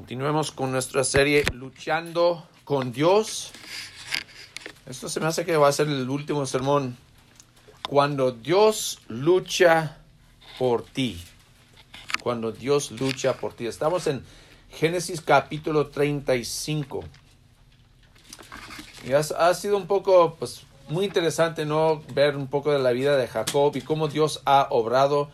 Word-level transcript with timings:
Continuemos 0.00 0.50
con 0.50 0.72
nuestra 0.72 1.04
serie 1.04 1.44
Luchando 1.52 2.48
con 2.64 2.90
Dios. 2.90 3.52
Esto 4.86 5.10
se 5.10 5.20
me 5.20 5.26
hace 5.26 5.44
que 5.44 5.58
va 5.58 5.68
a 5.68 5.72
ser 5.72 5.88
el 5.88 6.08
último 6.08 6.46
sermón. 6.46 6.96
Cuando 7.86 8.32
Dios 8.32 9.02
lucha 9.08 9.98
por 10.58 10.86
ti. 10.86 11.22
Cuando 12.22 12.50
Dios 12.50 12.92
lucha 12.92 13.34
por 13.34 13.52
ti. 13.52 13.66
Estamos 13.66 14.06
en 14.06 14.24
Génesis 14.70 15.20
capítulo 15.20 15.88
35. 15.88 17.04
Y 19.06 19.12
ha, 19.12 19.52
sido 19.52 19.76
un 19.76 19.86
poco, 19.86 20.36
pues, 20.36 20.62
muy 20.88 21.04
interesante, 21.04 21.66
¿no? 21.66 22.02
Ver 22.14 22.38
un 22.38 22.46
poco 22.46 22.72
de 22.72 22.78
la 22.78 22.92
vida 22.92 23.18
de 23.18 23.28
Jacob 23.28 23.76
y 23.76 23.82
cómo 23.82 24.08
Dios 24.08 24.40
ha 24.46 24.66
obrado 24.70 25.28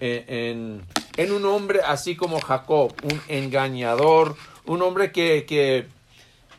en, 0.00 0.24
en 0.28 0.95
un 1.18 1.44
hombre 1.46 1.80
así 1.84 2.16
como 2.16 2.40
Jacob, 2.40 2.92
un 3.02 3.20
engañador, 3.28 4.36
un 4.66 4.82
hombre 4.82 5.12
que, 5.12 5.44
que 5.46 5.86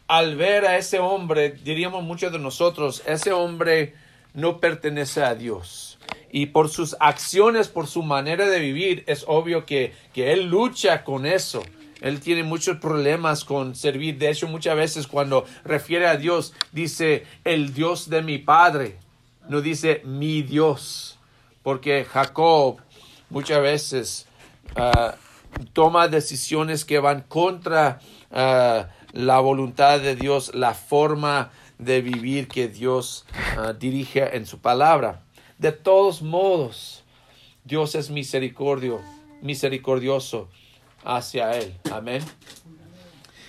al 0.07 0.35
ver 0.35 0.66
a 0.66 0.77
ese 0.77 0.99
hombre, 0.99 1.52
diríamos 1.52 2.03
muchos 2.03 2.31
de 2.31 2.39
nosotros, 2.39 3.03
ese 3.05 3.31
hombre 3.31 3.93
no 4.33 4.59
pertenece 4.59 5.23
a 5.23 5.35
Dios. 5.35 5.99
Y 6.31 6.47
por 6.47 6.70
sus 6.70 6.95
acciones, 6.99 7.67
por 7.67 7.88
su 7.88 8.03
manera 8.03 8.47
de 8.47 8.59
vivir, 8.59 9.03
es 9.07 9.25
obvio 9.27 9.66
que, 9.66 9.93
que 10.13 10.33
él 10.33 10.45
lucha 10.45 11.03
con 11.03 11.25
eso. 11.25 11.63
Él 12.02 12.19
tiene 12.19 12.44
muchos 12.44 12.77
problemas 12.77 13.44
con 13.44 13.75
servir. 13.75 14.17
De 14.17 14.30
hecho, 14.30 14.47
muchas 14.47 14.75
veces 14.75 15.08
cuando 15.08 15.45
refiere 15.63 16.08
a 16.08 16.17
Dios, 16.17 16.53
dice 16.71 17.25
el 17.44 17.73
Dios 17.73 18.09
de 18.09 18.21
mi 18.21 18.38
padre. 18.38 18.97
No 19.49 19.61
dice 19.61 20.02
mi 20.03 20.41
Dios. 20.44 21.17
Porque 21.63 22.05
Jacob 22.05 22.77
muchas 23.30 23.61
veces 23.61 24.27
uh, 24.76 25.12
toma 25.73 26.07
decisiones 26.07 26.85
que 26.85 26.99
van 26.99 27.21
contra 27.21 27.99
uh, 28.31 28.85
la 29.14 29.39
voluntad 29.39 30.00
de 30.00 30.16
Dios, 30.16 30.53
la 30.53 30.73
forma 30.73 31.52
de 31.78 32.02
vivir 32.02 32.47
que 32.47 32.67
Dios 32.67 33.25
uh, 33.58 33.73
dirige 33.73 34.36
en 34.36 34.45
su 34.45 34.59
palabra. 34.59 35.23
De 35.58 35.72
todos 35.72 36.22
modos, 36.22 37.03
Dios 37.64 37.95
es 37.95 38.09
misericordio, 38.09 39.02
misericordioso 39.41 40.50
hacia 41.03 41.52
él. 41.52 41.73
Amén. 41.91 42.23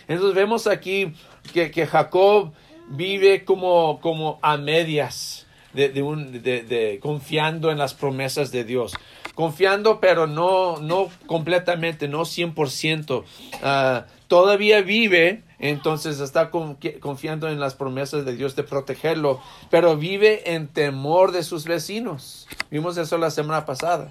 Entonces 0.07 0.35
vemos 0.35 0.67
aquí 0.67 1.13
que, 1.53 1.71
que 1.71 1.87
Jacob 1.87 2.53
vive 2.89 3.45
como, 3.45 4.01
como 4.01 4.39
a 4.43 4.57
medias, 4.57 5.47
de, 5.73 6.99
confiando 7.03 7.71
en 7.71 7.79
las 7.79 7.95
promesas 7.95 8.51
de 8.51 8.65
Dios. 8.65 8.95
Confiando, 9.39 10.01
pero 10.01 10.27
no, 10.27 10.79
no 10.79 11.11
completamente, 11.29 12.09
no 12.09 12.23
100%. 12.23 13.23
Uh, 13.23 14.03
todavía 14.27 14.83
vive, 14.83 15.45
entonces 15.61 16.19
está 16.19 16.51
con, 16.51 16.77
confiando 16.99 17.49
en 17.49 17.61
las 17.61 17.77
promesas 17.77 18.25
de 18.25 18.35
Dios 18.35 18.57
de 18.57 18.65
protegerlo, 18.65 19.41
pero 19.71 19.97
vive 19.97 20.55
en 20.55 20.67
temor 20.67 21.31
de 21.31 21.45
sus 21.45 21.67
vecinos. 21.67 22.49
Vimos 22.73 22.97
eso 22.97 23.17
la 23.17 23.31
semana 23.31 23.65
pasada. 23.65 24.11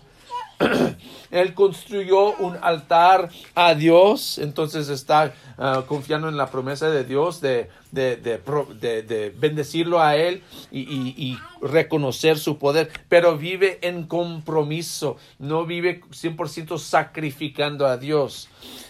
Él 1.32 1.54
construyó 1.54 2.36
un 2.38 2.58
altar 2.62 3.30
a 3.54 3.76
Dios, 3.76 4.38
entonces 4.38 4.90
está 4.90 5.34
uh, 5.58 5.84
confiando 5.86 6.30
en 6.30 6.38
la 6.38 6.50
promesa 6.50 6.90
de 6.90 7.04
Dios 7.04 7.42
de, 7.42 7.70
de, 7.92 8.16
de, 8.16 9.04
de 9.04 9.30
bendecirlo 9.38 10.02
a 10.02 10.16
Él 10.16 10.42
y, 10.72 10.80
y, 10.82 11.38
reconocer 11.62 12.38
su 12.38 12.58
poder, 12.58 12.92
pero 13.10 13.38
vive 13.38 13.80
en 13.82 14.06
compromiso, 14.06 15.18
no 15.40 15.66
vive 15.66 16.02
100% 16.02 16.78
sacrificando 16.78 17.88
a 17.88 17.98
Dios. 17.98 18.48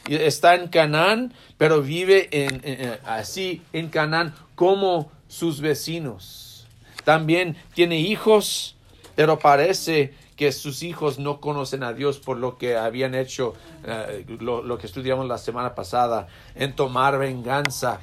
Está 0.10 0.56
en 0.56 0.68
Canaán, 0.68 1.34
pero 1.58 1.82
vive 1.82 2.28
en, 2.32 3.00
así 3.06 3.62
en 3.72 3.88
Canaán 3.90 4.34
como 4.56 5.12
sus 5.28 5.62
vecinos. 5.62 6.68
También 7.04 7.56
tiene 7.74 8.00
hijos, 8.00 8.76
pero 9.16 9.40
parece 9.40 10.14
que 10.38 10.52
sus 10.52 10.84
hijos 10.84 11.20
no 11.20 11.42
conocen 11.42 11.84
a 11.84 11.92
Dios 11.94 12.20
por 12.20 12.38
lo 12.38 12.58
que 12.58 12.78
habían 12.78 13.16
hecho, 13.16 13.56
uh, 13.84 14.42
lo, 14.42 14.62
lo, 14.62 14.78
que 14.78 14.86
estudiamos 14.86 15.28
la 15.28 15.40
semana 15.40 15.76
pasada, 15.76 16.28
en 16.56 16.74
tomar 16.74 17.18
venganza. 17.18 18.00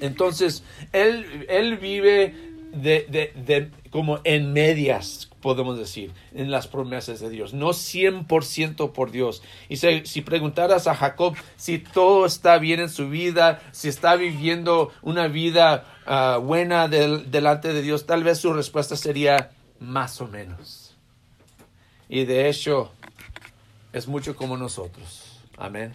Entonces, 0.00 0.64
él, 0.92 1.46
él 1.48 1.78
vive 1.78 2.34
de, 2.72 3.06
de, 3.08 3.32
de, 3.34 3.70
como 3.90 4.20
en 4.24 4.52
medias, 4.52 5.30
podemos 5.40 5.78
decir, 5.78 6.12
en 6.34 6.50
las 6.50 6.66
promesas 6.66 7.20
de 7.20 7.30
Dios, 7.30 7.54
no 7.54 7.68
100% 7.68 8.92
por 8.92 9.10
Dios. 9.10 9.42
Y 9.68 9.76
si, 9.76 10.04
si, 10.06 10.22
preguntaras 10.22 10.86
a 10.86 10.94
Jacob 10.94 11.36
si 11.56 11.78
todo 11.78 12.26
está 12.26 12.58
bien 12.58 12.80
en 12.80 12.88
su 12.88 13.08
vida, 13.08 13.62
si 13.72 13.88
está 13.88 14.16
viviendo 14.16 14.90
una 15.02 15.28
vida 15.28 15.84
uh, 16.06 16.40
buena 16.40 16.88
del, 16.88 17.30
delante 17.30 17.72
de 17.72 17.82
Dios, 17.82 18.06
tal 18.06 18.24
vez 18.24 18.38
su 18.38 18.52
respuesta 18.52 18.96
sería 18.96 19.50
más 19.78 20.20
o 20.20 20.26
menos. 20.26 20.79
Y 22.12 22.24
de 22.24 22.48
hecho, 22.48 22.90
es 23.92 24.08
mucho 24.08 24.34
como 24.34 24.56
nosotros. 24.56 25.40
Amén. 25.56 25.92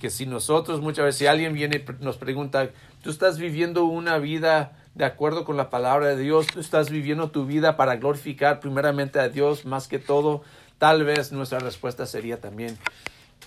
Que 0.00 0.10
si 0.10 0.26
nosotros 0.26 0.80
muchas 0.80 1.04
veces, 1.04 1.18
si 1.20 1.26
alguien 1.28 1.54
viene 1.54 1.76
y 1.76 2.04
nos 2.04 2.16
pregunta, 2.16 2.68
¿tú 3.00 3.10
estás 3.10 3.38
viviendo 3.38 3.84
una 3.84 4.18
vida 4.18 4.76
de 4.96 5.04
acuerdo 5.04 5.44
con 5.44 5.56
la 5.56 5.70
palabra 5.70 6.08
de 6.08 6.16
Dios? 6.16 6.48
¿Tú 6.48 6.58
estás 6.58 6.90
viviendo 6.90 7.30
tu 7.30 7.46
vida 7.46 7.76
para 7.76 7.94
glorificar 7.94 8.58
primeramente 8.58 9.20
a 9.20 9.28
Dios 9.28 9.64
más 9.64 9.86
que 9.86 10.00
todo? 10.00 10.42
Tal 10.78 11.04
vez 11.04 11.30
nuestra 11.30 11.60
respuesta 11.60 12.04
sería 12.04 12.40
también 12.40 12.76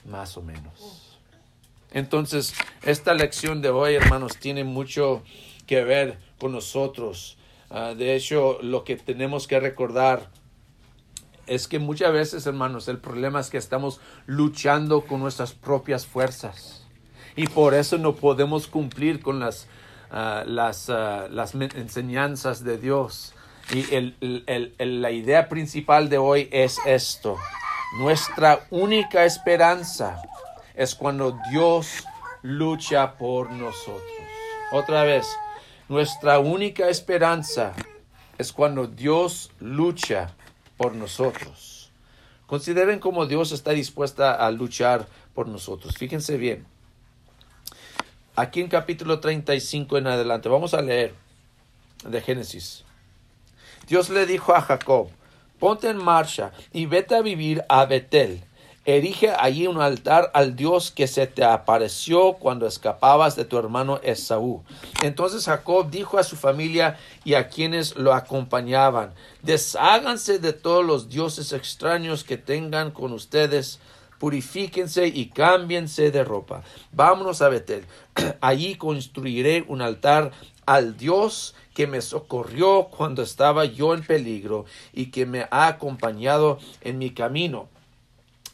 más 0.05 0.37
o 0.37 0.41
menos. 0.41 1.19
Entonces, 1.91 2.53
esta 2.83 3.13
lección 3.13 3.61
de 3.61 3.71
hoy, 3.71 3.95
hermanos, 3.95 4.37
tiene 4.37 4.63
mucho 4.63 5.21
que 5.67 5.83
ver 5.83 6.17
con 6.39 6.53
nosotros. 6.53 7.37
Uh, 7.69 7.93
de 7.93 8.15
hecho, 8.15 8.57
lo 8.61 8.85
que 8.85 8.95
tenemos 8.95 9.47
que 9.47 9.59
recordar 9.59 10.29
es 11.47 11.67
que 11.67 11.79
muchas 11.79 12.11
veces, 12.11 12.45
hermanos, 12.47 12.87
el 12.87 12.97
problema 12.97 13.39
es 13.39 13.49
que 13.49 13.57
estamos 13.57 13.99
luchando 14.25 15.01
con 15.01 15.19
nuestras 15.19 15.53
propias 15.53 16.05
fuerzas. 16.05 16.85
Y 17.35 17.47
por 17.47 17.73
eso 17.73 17.97
no 17.97 18.15
podemos 18.15 18.67
cumplir 18.67 19.21
con 19.21 19.39
las, 19.39 19.67
uh, 20.11 20.47
las, 20.47 20.89
uh, 20.89 21.27
las 21.29 21.53
enseñanzas 21.55 22.63
de 22.63 22.77
Dios. 22.77 23.33
Y 23.73 23.93
el, 23.93 24.15
el, 24.21 24.73
el, 24.77 25.01
la 25.01 25.11
idea 25.11 25.49
principal 25.49 26.07
de 26.09 26.17
hoy 26.17 26.49
es 26.51 26.77
esto. 26.85 27.37
Nuestra 27.97 28.65
única 28.69 29.25
esperanza 29.25 30.21
es 30.75 30.95
cuando 30.95 31.37
Dios 31.51 32.05
lucha 32.41 33.13
por 33.17 33.51
nosotros. 33.51 34.01
Otra 34.71 35.03
vez, 35.03 35.27
nuestra 35.89 36.39
única 36.39 36.89
esperanza 36.89 37.73
es 38.37 38.51
cuando 38.51 38.87
Dios 38.87 39.51
lucha 39.59 40.35
por 40.77 40.95
nosotros. 40.95 41.91
Consideren 42.47 42.99
cómo 42.99 43.25
Dios 43.25 43.51
está 43.51 43.71
dispuesta 43.71 44.33
a 44.33 44.51
luchar 44.51 45.07
por 45.33 45.47
nosotros. 45.47 45.95
Fíjense 45.97 46.37
bien. 46.37 46.65
Aquí 48.35 48.61
en 48.61 48.67
capítulo 48.67 49.19
35 49.19 49.97
en 49.97 50.07
adelante, 50.07 50.49
vamos 50.49 50.73
a 50.73 50.81
leer 50.81 51.13
de 52.05 52.21
Génesis. 52.21 52.83
Dios 53.87 54.09
le 54.09 54.25
dijo 54.25 54.53
a 54.53 54.61
Jacob, 54.61 55.09
ponte 55.59 55.89
en 55.89 55.97
marcha 55.97 56.51
y 56.73 56.85
vete 56.85 57.15
a 57.15 57.21
vivir 57.21 57.63
a 57.69 57.85
Betel. 57.85 58.43
Erige 58.87 59.31
allí 59.31 59.65
un 59.65 59.81
altar 59.81 60.29
al 60.35 60.55
Dios 60.55 60.91
que 60.91 61.07
se 61.07 61.25
te 61.25 61.43
apareció 61.43 62.33
cuando 62.33 62.67
escapabas 62.67 63.35
de 63.35 63.43
tu 63.43 63.57
hermano 63.57 63.99
Esaú. 64.03 64.63
Entonces 65.01 65.45
Jacob 65.45 65.89
dijo 65.89 66.19
a 66.19 66.23
su 66.23 66.35
familia 66.35 66.99
y 67.23 67.33
a 67.33 67.49
quienes 67.49 67.95
lo 67.95 68.13
acompañaban, 68.13 69.15
desháganse 69.41 70.37
de 70.37 70.53
todos 70.53 70.85
los 70.85 71.09
dioses 71.09 71.51
extraños 71.51 72.23
que 72.23 72.37
tengan 72.37 72.91
con 72.91 73.11
ustedes, 73.11 73.79
purifíquense 74.19 75.07
y 75.07 75.29
cámbiense 75.29 76.11
de 76.11 76.23
ropa. 76.23 76.61
Vámonos 76.91 77.41
a 77.41 77.49
Betel. 77.49 77.85
Allí 78.39 78.75
construiré 78.75 79.65
un 79.67 79.81
altar 79.81 80.31
al 80.67 80.95
Dios 80.95 81.55
que 81.73 81.87
me 81.87 82.01
socorrió 82.01 82.89
cuando 82.95 83.23
estaba 83.23 83.65
yo 83.65 83.95
en 83.95 84.03
peligro 84.03 84.65
y 84.93 85.07
que 85.07 85.25
me 85.25 85.47
ha 85.49 85.65
acompañado 85.65 86.59
en 86.81 86.99
mi 86.99 87.09
camino. 87.09 87.67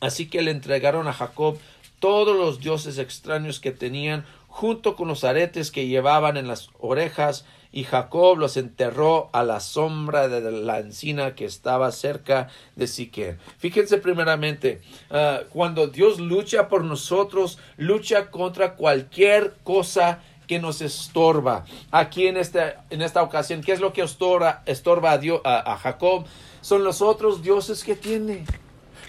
Así 0.02 0.28
que 0.28 0.42
le 0.42 0.52
entregaron 0.52 1.08
a 1.08 1.14
Jacob 1.14 1.58
todos 2.00 2.36
los 2.36 2.60
dioses 2.60 2.98
extraños 2.98 3.60
que 3.60 3.72
tenían, 3.72 4.26
junto 4.48 4.96
con 4.98 5.08
los 5.08 5.24
aretes 5.24 5.72
que 5.72 5.88
llevaban 5.88 6.36
en 6.36 6.48
las 6.48 6.70
orejas, 6.80 7.46
y 7.72 7.86
Jacob 7.86 8.38
los 8.38 8.58
enterró 8.58 9.30
a 9.32 9.44
la 9.44 9.62
sombra 9.62 10.28
de 10.28 10.52
la 10.52 10.80
encina 10.80 11.36
que 11.36 11.46
estaba 11.46 11.92
cerca 11.92 12.50
de 12.76 12.88
Siquem. 12.88 13.38
Fíjense 13.60 13.98
primeramente, 14.00 14.82
uh, 15.10 15.48
cuando 15.52 15.88
Dios 15.88 16.20
lucha 16.20 16.68
por 16.68 16.84
nosotros, 16.84 17.60
lucha 17.78 18.30
contra 18.30 18.76
cualquier 18.76 19.54
cosa 19.64 20.20
que 20.48 20.60
nos 20.60 20.82
estorba. 20.82 21.64
Aquí 21.92 22.28
en 22.28 22.36
esta, 22.36 22.84
en 22.90 23.02
esta 23.02 23.24
ocasión, 23.24 23.62
¿qué 23.62 23.72
es 23.72 23.80
lo 23.80 23.94
que 23.94 24.02
estorba, 24.02 24.64
estorba 24.66 25.12
a, 25.12 25.18
Dios, 25.18 25.40
a 25.46 25.78
Jacob? 25.78 26.26
Son 26.60 26.84
los 26.84 27.02
otros 27.02 27.42
dioses 27.42 27.86
que 27.86 27.96
tiene 27.96 28.46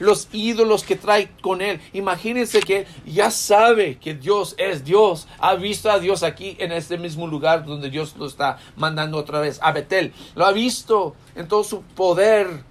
los 0.02 0.28
ídolos 0.32 0.82
que 0.82 0.96
trae 0.96 1.30
con 1.40 1.62
él. 1.62 1.80
Imagínense 1.92 2.60
que 2.60 2.86
ya 3.06 3.30
sabe 3.30 3.98
que 3.98 4.14
Dios 4.14 4.54
es 4.58 4.84
Dios. 4.84 5.28
Ha 5.38 5.54
visto 5.54 5.90
a 5.90 6.00
Dios 6.00 6.24
aquí 6.24 6.56
en 6.58 6.72
este 6.72 6.98
mismo 6.98 7.28
lugar 7.28 7.64
donde 7.64 7.88
Dios 7.88 8.16
lo 8.18 8.26
está 8.26 8.58
mandando 8.76 9.16
otra 9.16 9.40
vez 9.40 9.60
a 9.62 9.70
Betel. 9.70 10.12
Lo 10.34 10.44
ha 10.44 10.52
visto 10.52 11.14
en 11.36 11.46
todo 11.46 11.62
su 11.62 11.82
poder. 11.82 12.64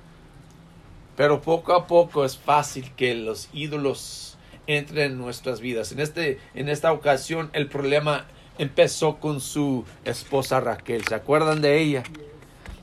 Pero 1.15 1.41
poco 1.41 1.73
a 1.73 1.87
poco 1.87 2.25
es 2.25 2.37
fácil 2.37 2.91
que 2.95 3.15
los 3.15 3.47
ídolos 3.53 4.37
entren 4.67 5.13
en 5.13 5.17
nuestras 5.17 5.61
vidas. 5.61 5.91
En, 5.93 5.99
este, 5.99 6.39
en 6.53 6.67
esta 6.67 6.91
ocasión 6.91 7.49
el 7.53 7.67
problema 7.67 8.25
empezó 8.57 9.17
con 9.17 9.39
su 9.39 9.85
esposa 10.03 10.59
Raquel. 10.59 11.05
¿Se 11.05 11.15
acuerdan 11.15 11.61
de 11.61 11.81
ella? 11.81 12.03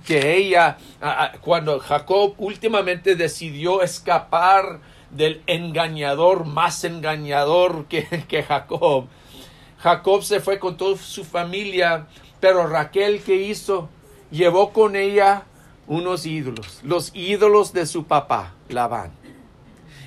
Que 0.07 0.37
ella, 0.37 0.79
cuando 1.41 1.79
Jacob 1.81 2.35
últimamente 2.39 3.15
decidió 3.17 3.83
escapar 3.83 4.81
del 5.11 5.43
engañador 5.47 6.45
más 6.45 6.85
engañador 6.85 7.87
que, 7.87 8.07
que 8.29 8.43
Jacob, 8.43 9.07
Jacob 9.79 10.23
se 10.23 10.41
fue 10.41 10.59
con 10.59 10.77
toda 10.77 10.97
su 10.99 11.25
familia, 11.25 12.07
pero 12.41 12.67
Raquel, 12.67 13.23
¿qué 13.23 13.37
hizo? 13.37 13.89
Llevó 14.31 14.73
con 14.73 14.97
ella 14.97 15.45
unos 15.87 16.27
ídolos, 16.27 16.81
los 16.83 17.11
ídolos 17.15 17.73
de 17.73 17.87
su 17.87 18.05
papá, 18.05 18.55
Labán. 18.69 19.18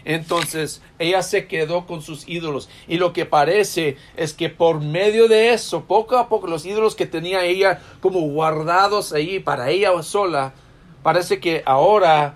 Entonces 0.04 0.82
ella 1.00 1.22
se 1.22 1.48
quedó 1.48 1.86
con 1.86 2.02
sus 2.02 2.28
ídolos 2.28 2.70
y 2.88 2.98
lo 2.98 3.14
que 3.14 3.26
parece 3.26 3.98
es 4.16 4.34
que 4.34 4.50
por 4.50 4.82
medio 4.82 5.28
de 5.28 5.54
eso, 5.54 5.84
poco 5.84 6.18
a 6.18 6.28
poco, 6.28 6.48
los 6.48 6.66
ídolos 6.66 6.96
que 6.96 7.06
tenía 7.06 7.46
ella 7.46 7.82
como 8.02 8.22
guardados 8.22 9.14
ahí 9.14 9.40
para 9.40 9.70
ella 9.70 9.92
sola, 10.02 10.54
parece 11.04 11.40
que 11.40 11.62
ahora 11.66 12.36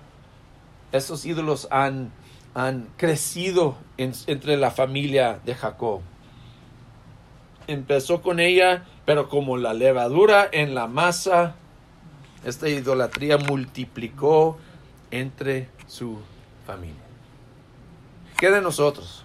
esos 0.92 1.24
ídolos 1.24 1.66
han, 1.70 2.12
han 2.54 2.88
crecido 2.96 3.76
entre 3.96 4.56
la 4.56 4.70
familia 4.70 5.40
de 5.44 5.54
Jacob. 5.54 6.00
Empezó 7.66 8.22
con 8.22 8.38
ella, 8.38 8.84
pero 9.04 9.28
como 9.28 9.56
la 9.56 9.74
levadura 9.74 10.48
en 10.52 10.74
la 10.74 10.86
masa, 10.86 11.56
esta 12.44 12.68
idolatría 12.68 13.38
multiplicó 13.38 14.56
entre 15.10 15.68
su 15.88 16.18
familia. 16.64 17.05
¿Qué 18.36 18.50
de 18.50 18.60
nosotros? 18.60 19.24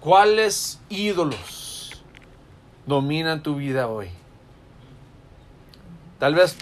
¿Cuáles 0.00 0.80
ídolos 0.88 2.02
dominan 2.86 3.42
tu 3.42 3.56
vida 3.56 3.88
hoy? 3.88 4.08
Tal 6.18 6.34
vez 6.34 6.56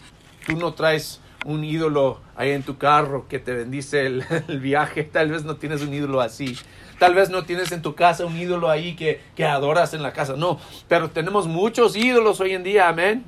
tú 0.46 0.56
no 0.56 0.74
traes 0.74 1.20
un 1.44 1.64
ídolo 1.64 2.20
ahí 2.36 2.50
en 2.50 2.62
tu 2.62 2.78
carro 2.78 3.26
que 3.28 3.38
te 3.38 3.52
bendice 3.52 4.06
el, 4.48 4.60
viaje, 4.60 5.04
tal 5.04 5.30
vez 5.30 5.44
no 5.44 5.56
tienes 5.56 5.82
un 5.82 5.94
ídolo 5.94 6.20
así. 6.20 6.56
Tal 6.98 7.14
vez 7.14 7.30
no 7.30 7.44
tienes 7.44 7.72
en 7.72 7.82
tu 7.82 7.94
casa 7.94 8.26
un 8.26 8.36
ídolo 8.36 8.70
ahí 8.70 8.94
que, 8.94 9.20
que 9.34 9.44
adoras 9.44 9.94
en 9.94 10.02
la 10.02 10.12
casa. 10.12 10.34
No, 10.36 10.60
pero 10.88 11.10
tenemos 11.10 11.46
muchos 11.46 11.96
ídolos 11.96 12.40
hoy 12.40 12.52
en 12.52 12.62
día, 12.62 12.88
amén. 12.88 13.25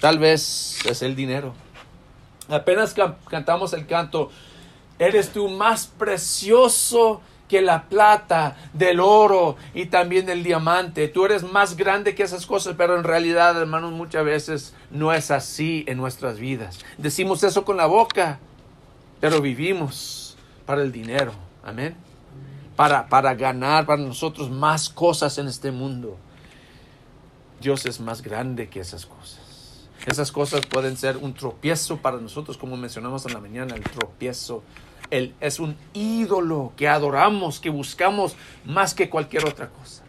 Tal 0.00 0.18
vez 0.18 0.84
es 0.84 1.02
el 1.02 1.14
dinero. 1.14 1.54
Apenas 2.48 2.94
cantamos 3.28 3.72
el 3.72 3.86
canto, 3.86 4.30
Eres 5.02 5.32
tú 5.32 5.48
más 5.48 5.86
precioso 5.86 7.22
que 7.48 7.60
la 7.60 7.88
plata, 7.88 8.56
del 8.72 9.00
oro 9.00 9.56
y 9.74 9.86
también 9.86 10.26
del 10.26 10.44
diamante. 10.44 11.08
Tú 11.08 11.24
eres 11.24 11.42
más 11.42 11.76
grande 11.76 12.14
que 12.14 12.22
esas 12.22 12.46
cosas, 12.46 12.76
pero 12.78 12.96
en 12.96 13.02
realidad, 13.02 13.60
hermanos, 13.60 13.92
muchas 13.92 14.24
veces 14.24 14.74
no 14.92 15.12
es 15.12 15.30
así 15.30 15.84
en 15.88 15.98
nuestras 15.98 16.38
vidas. 16.38 16.78
Decimos 16.98 17.42
eso 17.42 17.64
con 17.64 17.76
la 17.76 17.86
boca, 17.86 18.38
pero 19.20 19.40
vivimos 19.40 20.36
para 20.64 20.82
el 20.82 20.92
dinero. 20.92 21.32
Amén. 21.64 21.96
Para, 22.76 23.08
para 23.08 23.34
ganar 23.34 23.86
para 23.86 24.00
nosotros 24.00 24.50
más 24.50 24.88
cosas 24.88 25.36
en 25.36 25.48
este 25.48 25.72
mundo. 25.72 26.16
Dios 27.60 27.86
es 27.86 27.98
más 27.98 28.22
grande 28.22 28.68
que 28.68 28.78
esas 28.78 29.04
cosas. 29.04 29.40
Esas 30.06 30.32
cosas 30.32 30.64
pueden 30.64 30.96
ser 30.96 31.16
un 31.16 31.34
tropiezo 31.34 31.98
para 31.98 32.18
nosotros, 32.18 32.56
como 32.56 32.76
mencionamos 32.76 33.26
en 33.26 33.34
la 33.34 33.40
mañana, 33.40 33.74
el 33.74 33.82
tropiezo 33.82 34.62
es 35.12 35.60
un 35.60 35.76
ídolo 35.92 36.72
que 36.76 36.88
adoramos, 36.88 37.60
que 37.60 37.70
buscamos 37.70 38.34
más 38.64 38.94
que 38.94 39.10
cualquier 39.10 39.46
otra 39.46 39.68
cosa. 39.68 40.02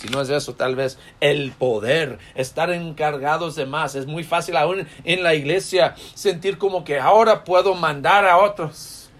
Si 0.00 0.08
no 0.08 0.20
es 0.20 0.28
eso, 0.30 0.54
tal 0.54 0.74
vez 0.74 0.98
el 1.20 1.52
poder, 1.52 2.18
estar 2.34 2.70
encargados 2.70 3.54
de 3.54 3.66
más. 3.66 3.94
Es 3.94 4.06
muy 4.06 4.24
fácil 4.24 4.56
aún 4.56 4.86
en 5.04 5.22
la 5.22 5.34
iglesia 5.34 5.94
sentir 6.14 6.58
como 6.58 6.84
que 6.84 6.98
ahora 6.98 7.44
puedo 7.44 7.74
mandar 7.74 8.26
a 8.26 8.38
otros. 8.38 9.10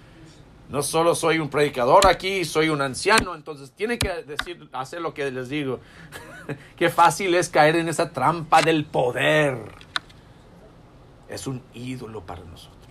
No 0.69 0.83
solo 0.83 1.15
soy 1.15 1.39
un 1.39 1.51
predicador 1.51 2.07
aquí, 2.07 2.45
soy 2.45 2.69
un 2.69 2.83
anciano, 2.83 3.35
entonces 3.35 3.71
tiene 3.73 3.99
que 3.99 4.09
decir, 4.25 4.69
hacer 4.73 5.01
lo 5.01 5.15
que 5.15 5.31
les 5.31 5.49
digo. 5.49 5.81
Qué 6.77 6.89
fácil 6.89 7.35
es 7.35 7.49
caer 7.49 7.77
en 7.77 7.89
esa 7.89 8.11
trampa 8.11 8.61
del 8.61 8.85
poder. 8.85 9.59
Es 11.29 11.47
un 11.47 11.63
ídolo 11.75 12.27
para 12.27 12.43
nosotros. 12.43 12.82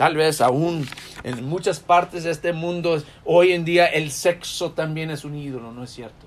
Tal 0.00 0.16
vez 0.16 0.40
aún 0.40 0.88
en 1.24 1.44
muchas 1.44 1.78
partes 1.78 2.24
de 2.24 2.30
este 2.30 2.54
mundo, 2.54 3.02
hoy 3.22 3.52
en 3.52 3.66
día 3.66 3.84
el 3.84 4.10
sexo 4.10 4.70
también 4.70 5.10
es 5.10 5.26
un 5.26 5.36
ídolo, 5.36 5.72
¿no 5.72 5.84
es 5.84 5.90
cierto? 5.90 6.24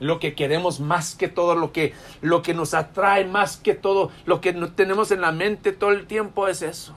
Lo 0.00 0.18
que 0.18 0.34
queremos 0.34 0.80
más 0.80 1.14
que 1.14 1.28
todo, 1.28 1.54
lo 1.54 1.70
que, 1.70 1.94
lo 2.22 2.42
que 2.42 2.54
nos 2.54 2.74
atrae 2.74 3.24
más 3.24 3.56
que 3.56 3.74
todo, 3.74 4.10
lo 4.26 4.40
que 4.40 4.52
tenemos 4.52 5.12
en 5.12 5.20
la 5.20 5.30
mente 5.30 5.70
todo 5.70 5.92
el 5.92 6.08
tiempo 6.08 6.48
es 6.48 6.60
eso. 6.60 6.96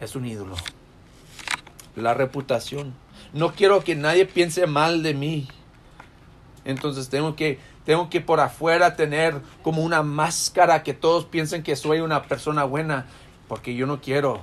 Es 0.00 0.16
un 0.16 0.24
ídolo. 0.24 0.56
La 1.94 2.14
reputación. 2.14 2.94
No 3.34 3.52
quiero 3.52 3.84
que 3.84 3.94
nadie 3.94 4.24
piense 4.24 4.66
mal 4.66 5.02
de 5.02 5.12
mí. 5.12 5.48
Entonces 6.64 7.10
tengo 7.10 7.36
que, 7.36 7.58
tengo 7.84 8.08
que 8.08 8.22
por 8.22 8.40
afuera 8.40 8.96
tener 8.96 9.42
como 9.62 9.82
una 9.82 10.02
máscara 10.02 10.82
que 10.82 10.94
todos 10.94 11.26
piensen 11.26 11.62
que 11.62 11.76
soy 11.76 12.00
una 12.00 12.22
persona 12.22 12.64
buena 12.64 13.04
porque 13.54 13.76
yo 13.76 13.86
no 13.86 14.00
quiero 14.00 14.40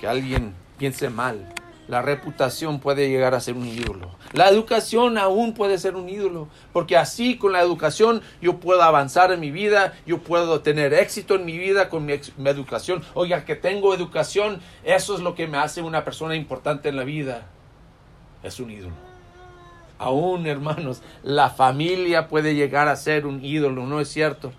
que 0.00 0.08
alguien 0.08 0.54
piense 0.78 1.10
mal. 1.10 1.52
La 1.88 2.00
reputación 2.00 2.80
puede 2.80 3.10
llegar 3.10 3.34
a 3.34 3.40
ser 3.40 3.52
un 3.54 3.66
ídolo. 3.66 4.16
La 4.32 4.48
educación 4.48 5.18
aún 5.18 5.52
puede 5.52 5.76
ser 5.76 5.94
un 5.94 6.08
ídolo, 6.08 6.48
porque 6.72 6.96
así 6.96 7.36
con 7.36 7.52
la 7.52 7.60
educación 7.60 8.22
yo 8.40 8.58
puedo 8.58 8.82
avanzar 8.82 9.30
en 9.30 9.40
mi 9.40 9.50
vida, 9.50 9.92
yo 10.06 10.20
puedo 10.20 10.62
tener 10.62 10.94
éxito 10.94 11.34
en 11.34 11.44
mi 11.44 11.58
vida 11.58 11.90
con 11.90 12.06
mi, 12.06 12.14
educación. 12.14 13.04
Oiga, 13.12 13.44
que 13.44 13.56
tengo 13.56 13.92
educación, 13.92 14.62
eso 14.84 15.14
es 15.14 15.20
lo 15.20 15.34
que 15.34 15.46
me 15.46 15.58
hace 15.58 15.82
una 15.82 16.02
persona 16.02 16.34
importante 16.34 16.88
en 16.88 16.96
la 16.96 17.04
vida. 17.04 17.42
Es 18.42 18.58
un 18.58 18.70
ídolo. 18.70 18.94
Aún, 19.98 20.46
hermanos, 20.46 21.02
la 21.22 21.50
familia 21.50 22.26
puede 22.28 22.54
llegar 22.54 22.88
a 22.88 22.96
ser 22.96 23.26
un 23.26 23.44
ídolo, 23.44 23.84
¿no 23.84 24.00
es 24.00 24.08
cierto? 24.08 24.50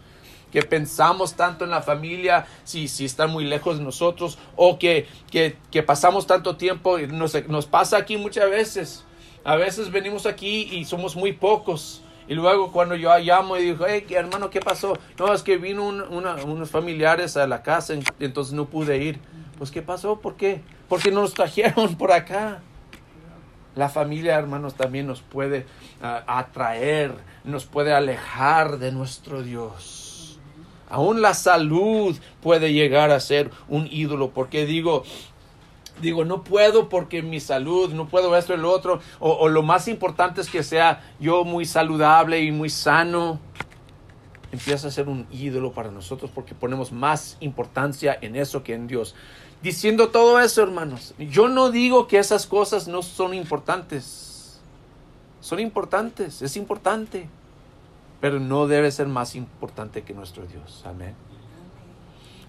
Que 0.57 0.63
pensamos 0.63 1.35
tanto 1.35 1.65
en 1.65 1.69
la 1.69 1.83
familia 1.83 2.47
si, 2.63 2.87
si 2.87 3.05
están 3.05 3.29
muy 3.29 3.45
lejos 3.45 3.77
de 3.77 3.83
nosotros 3.83 4.39
o 4.55 4.79
que, 4.79 5.05
que, 5.29 5.83
pasamos 5.83 6.25
tanto 6.25 6.57
tiempo, 6.57 6.97
nos, 6.97 7.47
nos 7.47 7.67
pasa 7.67 7.97
aquí 7.97 8.17
muchas 8.17 8.49
veces. 8.49 9.05
A 9.43 9.55
veces 9.55 9.91
venimos 9.91 10.25
aquí 10.25 10.67
y 10.71 10.85
somos 10.85 11.15
muy 11.15 11.31
pocos. 11.31 12.01
Y 12.27 12.33
luego 12.33 12.71
cuando 12.71 12.95
yo 12.95 13.15
llamo 13.19 13.55
y 13.57 13.65
digo, 13.65 13.85
hey, 13.87 14.03
hermano, 14.09 14.49
¿qué 14.49 14.59
pasó? 14.59 14.97
No, 15.19 15.31
es 15.31 15.43
que 15.43 15.57
vino 15.57 15.87
unos 15.87 16.71
familiares 16.71 17.37
a 17.37 17.45
la 17.45 17.61
casa, 17.61 17.93
entonces 18.19 18.51
no 18.55 18.65
pude 18.65 18.97
ir. 18.97 19.19
Pues, 19.59 19.69
¿qué 19.69 19.83
pasó? 19.83 20.19
¿Por 20.21 20.37
qué? 20.37 20.63
Porque 20.89 21.11
nos 21.11 21.35
trajeron 21.35 21.97
por 21.97 22.11
acá. 22.11 22.61
La 23.75 23.89
familia, 23.89 24.39
hermanos, 24.39 24.73
también 24.73 25.05
nos 25.05 25.21
puede 25.21 25.67
ah, 26.01 26.23
atraer, 26.25 27.13
nos 27.43 27.67
puede 27.67 27.93
alejar 27.93 28.79
de 28.79 28.91
nuestro 28.91 29.43
Dios. 29.43 30.06
Aún 30.89 31.22
la 31.22 31.34
salud 31.34 32.17
puede 32.41 32.72
llegar 32.72 33.12
a 33.12 33.20
ser 33.20 33.51
un 33.67 33.88
ídolo, 33.91 34.29
porque 34.32 34.65
digo, 34.65 35.03
digo, 36.01 36.24
no 36.24 36.44
puedo 36.44 36.88
porque 36.88 37.22
mi 37.22 37.39
salud, 37.39 37.94
no 37.94 38.08
puedo 38.08 38.36
esto 38.38 38.53
y 38.53 38.58
lo 38.58 38.72
otro, 38.72 39.01
o, 39.20 39.50
lo 39.50 39.63
más 39.63 39.88
importante 39.88 40.41
es 40.41 40.50
que 40.50 40.63
sea 40.63 41.03
yo 41.20 41.44
muy 41.44 41.65
saludable 41.65 42.41
y 42.41 42.51
muy 42.51 42.70
sano. 42.70 43.39
Empieza 44.51 44.88
a 44.88 44.91
ser 44.91 45.10
un 45.10 45.27
ídolo 45.29 45.74
para 45.74 45.91
nosotros 45.91 46.32
porque 46.34 46.56
ponemos 46.56 46.94
más 46.94 47.36
importancia 47.41 48.17
en 48.22 48.38
eso 48.38 48.63
que 48.63 48.74
en 48.74 48.88
Dios. 48.88 49.13
Diciendo 49.62 50.10
todo 50.10 50.39
eso, 50.39 50.63
hermanos, 50.63 51.15
yo 51.17 51.50
no 51.50 51.70
digo 51.70 52.08
que 52.08 52.17
esas 52.17 52.48
cosas 52.48 52.88
no 52.88 53.01
son 53.01 53.34
importantes. 53.34 54.62
Son 55.41 55.60
importantes, 55.60 56.41
es 56.41 56.56
importante 56.56 57.27
pero 58.19 58.39
no 58.39 58.67
debe 58.67 58.91
ser 58.91 59.07
más 59.07 59.36
importante 59.36 60.03
que 60.03 60.13
nuestro 60.13 60.45
Dios. 60.45 60.83
Amén. 60.86 61.15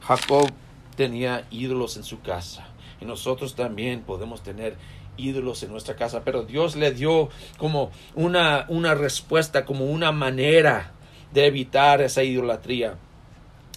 Jacob 0.01 0.51
tenía 0.97 1.47
ídolos 1.51 1.97
en 1.97 2.05
su 2.05 2.21
casa 2.21 2.67
y 3.01 3.05
nosotros 3.05 3.55
también 3.55 4.03
podemos 4.03 4.43
tener 4.43 4.77
ídolos 5.17 5.63
en 5.63 5.71
nuestra 5.73 5.97
casa, 5.97 6.23
pero 6.25 6.45
Dios 6.45 6.77
le 6.77 6.93
dio 6.93 7.29
como 7.59 7.91
una, 8.15 8.67
una 8.69 8.95
respuesta, 8.95 9.65
como 9.65 9.87
una 9.87 10.13
manera 10.13 10.93
de 11.33 11.47
evitar 11.47 12.01
esa 12.01 12.23
idolatría. 12.23 12.97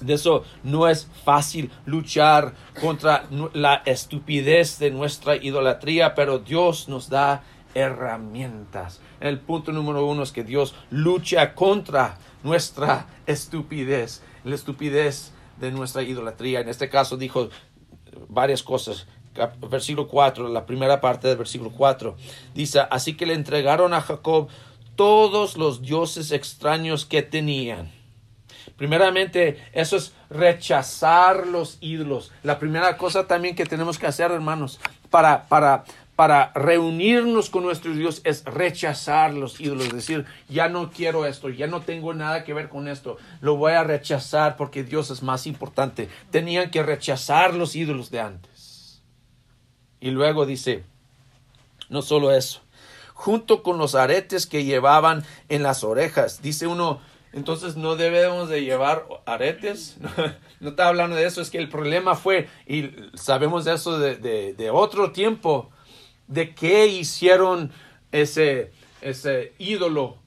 De 0.01 0.13
eso 0.13 0.43
no 0.63 0.87
es 0.87 1.07
fácil 1.23 1.69
luchar 1.85 2.53
contra 2.79 3.25
la 3.53 3.83
estupidez 3.85 4.79
de 4.79 4.89
nuestra 4.89 5.35
idolatría, 5.35 6.15
pero 6.15 6.39
Dios 6.39 6.87
nos 6.87 7.09
da 7.09 7.43
herramientas. 7.75 8.99
El 9.21 9.39
punto 9.39 9.71
número 9.71 10.05
uno 10.05 10.23
es 10.23 10.31
que 10.31 10.43
Dios 10.43 10.75
lucha 10.89 11.53
contra 11.53 12.17
nuestra 12.43 13.07
estupidez, 13.27 14.21
la 14.43 14.55
estupidez 14.55 15.31
de 15.59 15.71
nuestra 15.71 16.01
idolatría. 16.01 16.59
En 16.59 16.67
este 16.67 16.89
caso 16.89 17.17
dijo 17.17 17.49
varias 18.27 18.63
cosas. 18.63 19.07
Versículo 19.69 20.09
4, 20.09 20.49
la 20.49 20.65
primera 20.65 20.99
parte 20.99 21.29
del 21.29 21.37
versículo 21.37 21.71
4, 21.71 22.17
dice, 22.53 22.81
así 22.89 23.15
que 23.15 23.25
le 23.25 23.33
entregaron 23.33 23.93
a 23.93 24.01
Jacob 24.01 24.49
todos 24.97 25.55
los 25.55 25.81
dioses 25.81 26.33
extraños 26.33 27.05
que 27.05 27.21
tenían. 27.21 27.89
Primeramente, 28.75 29.63
eso 29.73 29.95
es 29.95 30.13
rechazar 30.29 31.47
los 31.47 31.77
ídolos. 31.81 32.31
La 32.43 32.59
primera 32.59 32.97
cosa 32.97 33.27
también 33.27 33.55
que 33.55 33.65
tenemos 33.65 33.97
que 33.99 34.07
hacer, 34.07 34.31
hermanos, 34.31 34.79
para, 35.09 35.47
para, 35.47 35.83
para 36.21 36.51
reunirnos 36.53 37.49
con 37.49 37.63
nuestro 37.63 37.95
Dios 37.95 38.21
es 38.23 38.43
rechazar 38.45 39.33
los 39.33 39.59
ídolos, 39.59 39.91
decir, 39.91 40.27
ya 40.47 40.69
no 40.69 40.91
quiero 40.91 41.25
esto, 41.25 41.49
ya 41.49 41.65
no 41.65 41.81
tengo 41.81 42.13
nada 42.13 42.43
que 42.43 42.53
ver 42.53 42.69
con 42.69 42.87
esto, 42.87 43.17
lo 43.39 43.55
voy 43.55 43.71
a 43.71 43.83
rechazar 43.83 44.55
porque 44.55 44.83
Dios 44.83 45.09
es 45.09 45.23
más 45.23 45.47
importante. 45.47 46.09
Tenían 46.29 46.69
que 46.69 46.83
rechazar 46.83 47.55
los 47.55 47.75
ídolos 47.75 48.11
de 48.11 48.19
antes. 48.19 49.01
Y 49.99 50.11
luego 50.11 50.45
dice, 50.45 50.83
no 51.89 52.03
solo 52.03 52.31
eso, 52.31 52.61
junto 53.15 53.63
con 53.63 53.79
los 53.79 53.95
aretes 53.95 54.45
que 54.45 54.63
llevaban 54.63 55.23
en 55.49 55.63
las 55.63 55.83
orejas, 55.83 56.43
dice 56.43 56.67
uno, 56.67 57.01
entonces 57.33 57.77
no 57.77 57.95
debemos 57.95 58.47
de 58.47 58.63
llevar 58.63 59.07
aretes. 59.25 59.97
No, 60.59 60.69
está 60.69 60.89
hablando 60.89 61.15
de 61.15 61.25
eso, 61.25 61.41
es 61.41 61.49
que 61.49 61.57
el 61.57 61.69
problema 61.69 62.13
fue, 62.13 62.47
y 62.67 62.91
sabemos 63.15 63.65
de 63.65 63.73
eso 63.73 63.97
de 63.97 64.69
otro 64.71 65.11
tiempo, 65.11 65.71
de 66.31 66.55
qué 66.55 66.87
hicieron 66.87 67.71
ese, 68.11 68.71
ese 69.01 69.53
ídolo 69.59 70.17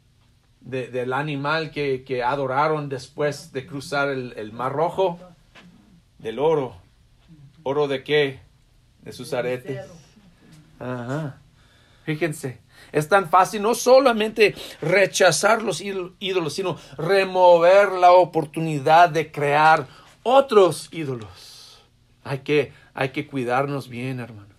del 0.61 1.12
animal 1.12 1.70
que, 1.70 2.23
adoraron 2.25 2.88
después 2.88 3.52
de 3.52 3.66
cruzar 3.66 4.08
el, 4.08 4.52
Mar 4.52 4.73
Rojo, 4.73 5.18
del 6.18 6.38
oro. 6.38 6.76
¿Oro 7.62 7.88
de 7.88 8.04
qué? 8.04 8.40
De 9.02 9.12
sus 9.12 9.32
aretes. 9.32 9.80
Ajá. 10.78 11.38
Fíjense, 12.04 12.61
es 12.92 13.08
tan 13.08 13.30
fácil 13.30 13.62
no 13.62 13.75
solamente 13.75 14.54
rechazar 14.82 15.62
los 15.62 15.80
ídolos, 15.80 16.52
sino 16.52 16.78
remover 16.99 17.92
la 17.92 18.12
oportunidad 18.12 19.08
de 19.08 19.32
crear 19.32 19.87
otros 20.23 20.88
ídolos. 20.92 21.82
Hay 22.25 22.40
que, 22.40 22.73
hay 22.92 23.11
que 23.11 23.26
cuidarnos 23.26 23.88
bien, 23.88 24.20
hermano. 24.20 24.53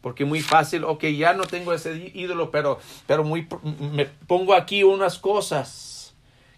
Porque 0.00 0.24
muy 0.24 0.40
fácil, 0.40 0.84
ok, 0.84 1.04
ya 1.06 1.34
no 1.34 1.44
tengo 1.44 1.72
ese 1.72 2.10
ídolo, 2.14 2.50
pero, 2.50 2.78
pero 3.06 3.22
muy, 3.22 3.46
me 3.92 4.06
pongo 4.06 4.54
aquí 4.54 4.82
unas 4.82 5.18
cosas 5.18 6.14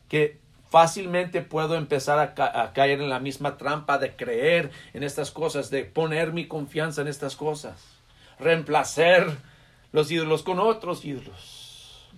que 0.08 0.38
fácilmente 0.72 1.42
puedo 1.42 1.74
empezar 1.74 2.18
a, 2.18 2.72
caer 2.72 3.00
en 3.00 3.10
la 3.10 3.20
misma 3.20 3.58
trampa 3.58 3.98
de 3.98 4.16
creer 4.16 4.70
en 4.94 5.02
estas 5.02 5.30
cosas, 5.30 5.70
de 5.70 5.84
poner 5.84 6.32
mi 6.32 6.46
confianza 6.46 7.02
en 7.02 7.08
estas 7.08 7.36
cosas, 7.36 7.82
reemplazar 8.38 9.36
los 9.92 10.10
ídolos 10.10 10.42
con 10.42 10.60
otros 10.60 11.04
ídolos, 11.04 12.08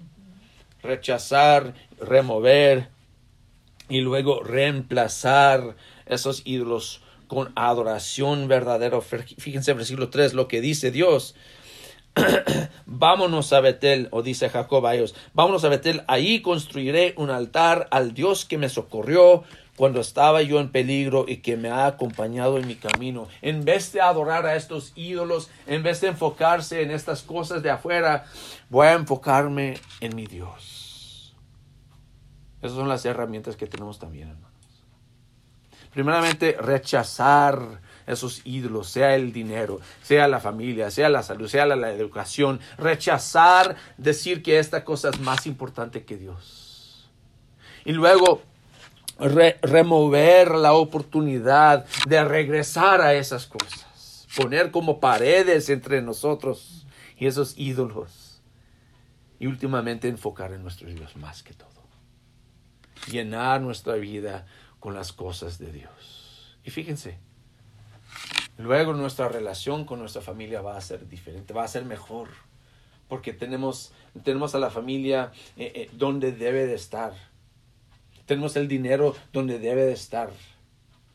rechazar, 0.83 1.75
remover 1.99 2.91
y 3.89 4.03
luego 4.03 4.43
reemplazar 4.43 5.75
esos 6.07 6.43
ídolos 6.45 7.04
con 7.35 7.53
adoración 7.57 8.49
verdadera. 8.49 9.01
Fíjense 9.01 9.73
en 9.73 9.77
versículo 9.77 10.09
3 10.09 10.35
lo 10.35 10.49
que 10.49 10.61
dice 10.61 10.91
Dios. 10.91 11.35
vámonos 12.87 13.53
a 13.53 13.61
Betel, 13.61 14.09
o 14.13 14.23
dice 14.23 14.49
Jacob 14.49 14.87
a 14.87 14.95
ellos, 14.95 15.15
vámonos 15.33 15.65
a 15.65 15.69
Betel, 15.69 16.05
ahí 16.07 16.43
construiré 16.43 17.15
un 17.17 17.31
altar 17.31 17.89
al 17.91 18.15
Dios 18.15 18.45
que 18.45 18.57
me 18.57 18.69
socorrió 18.69 19.43
cuando 19.77 20.01
estaba 20.01 20.41
yo 20.43 20.61
en 20.61 20.71
peligro 20.71 21.25
y 21.27 21.39
que 21.39 21.57
me 21.57 21.69
ha 21.69 21.87
acompañado 21.87 22.59
en 22.59 22.69
mi 22.69 22.77
camino. 22.77 23.27
En 23.43 23.65
vez 23.65 23.93
de 23.93 24.01
adorar 24.01 24.47
a 24.47 24.55
estos 24.55 24.93
ídolos, 24.95 25.51
en 25.67 25.83
vez 25.83 26.01
de 26.01 26.09
enfocarse 26.09 26.83
en 26.83 26.93
estas 26.93 27.23
cosas 27.23 27.63
de 27.63 27.71
afuera, 27.71 28.27
voy 28.71 28.87
a 28.87 28.93
enfocarme 28.93 29.75
en 30.01 30.15
mi 30.15 30.27
Dios. 30.27 31.35
Esas 32.63 32.77
son 32.77 32.89
las 32.89 33.05
herramientas 33.05 33.57
que 33.57 33.67
tenemos 33.67 33.99
también, 33.99 34.29
hermano. 34.29 34.54
Primeramente, 35.95 36.57
rechazar 36.61 37.81
esos 38.07 38.43
ídolos, 38.45 38.91
sea 38.91 39.15
el 39.15 39.33
dinero, 39.33 39.81
sea 40.03 40.29
la 40.29 40.41
familia, 40.41 40.91
sea 40.91 41.09
la 41.09 41.23
salud, 41.23 41.49
sea 41.49 41.67
la, 41.67 41.93
educación. 41.93 42.61
Rechazar 42.77 43.77
decir 43.97 44.43
que 44.43 44.59
esta 44.59 44.85
cosa 44.85 45.11
es 45.11 45.21
más 45.21 45.47
importante 45.47 46.05
que 46.05 46.17
Dios. 46.17 47.09
Y 47.85 47.93
luego, 47.93 48.43
remover 49.63 50.51
la 50.57 50.75
oportunidad 50.75 51.87
de 52.07 52.25
regresar 52.25 53.01
a 53.01 53.15
esas 53.15 53.47
cosas. 53.47 54.27
Poner 54.37 54.73
como 54.73 54.99
paredes 54.99 55.69
entre 55.69 56.03
nosotros 56.03 56.87
y 57.17 57.27
esos 57.27 57.57
ídolos. 57.57 58.43
Y 59.39 59.47
últimamente 59.47 60.09
enfocar 60.09 60.53
en 60.53 60.63
nuestro 60.63 60.89
Dios 60.89 61.17
más 61.17 61.43
que 61.43 61.55
todo. 61.55 61.69
Llenar 63.11 63.61
nuestra 63.61 63.95
vida 63.95 64.47
con 64.85 64.93
las 64.93 65.15
cosas 65.15 65.59
de 65.59 65.73
Dios. 65.73 66.59
Y 66.63 66.69
fíjense, 66.69 67.17
luego 68.59 68.93
nuestra 68.93 69.31
relación 69.31 69.87
con 69.87 69.99
nuestra 69.99 70.21
familia 70.21 70.61
va 70.61 70.77
a 70.77 70.81
ser 70.83 71.09
diferente, 71.09 71.55
va 71.55 71.65
a 71.65 71.69
ser 71.69 71.87
mejor, 71.87 72.29
porque 73.09 73.33
tenemos, 73.33 73.95
tenemos 74.25 74.55
a 74.55 74.59
la 74.59 74.69
familia 74.69 75.33
eh, 75.57 75.73
eh, 75.75 75.91
donde 75.95 76.33
debe 76.33 76.67
de 76.67 76.75
estar, 76.75 77.15
tenemos 78.27 78.57
el 78.57 78.69
dinero 78.69 79.17
donde 79.33 79.59
debe 79.59 79.87
de 79.87 79.95
estar. 79.95 80.31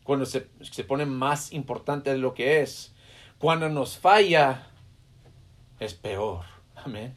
Cuando 0.03 0.25
se, 0.25 0.47
se 0.61 0.83
pone 0.83 1.05
más 1.05 1.53
importante 1.53 2.09
de 2.09 2.17
lo 2.17 2.33
que 2.33 2.63
es, 2.63 2.91
cuando 3.38 3.69
nos 3.69 3.99
falla, 3.99 4.67
es 5.79 5.93
peor. 5.93 6.43
Amén. 6.73 7.13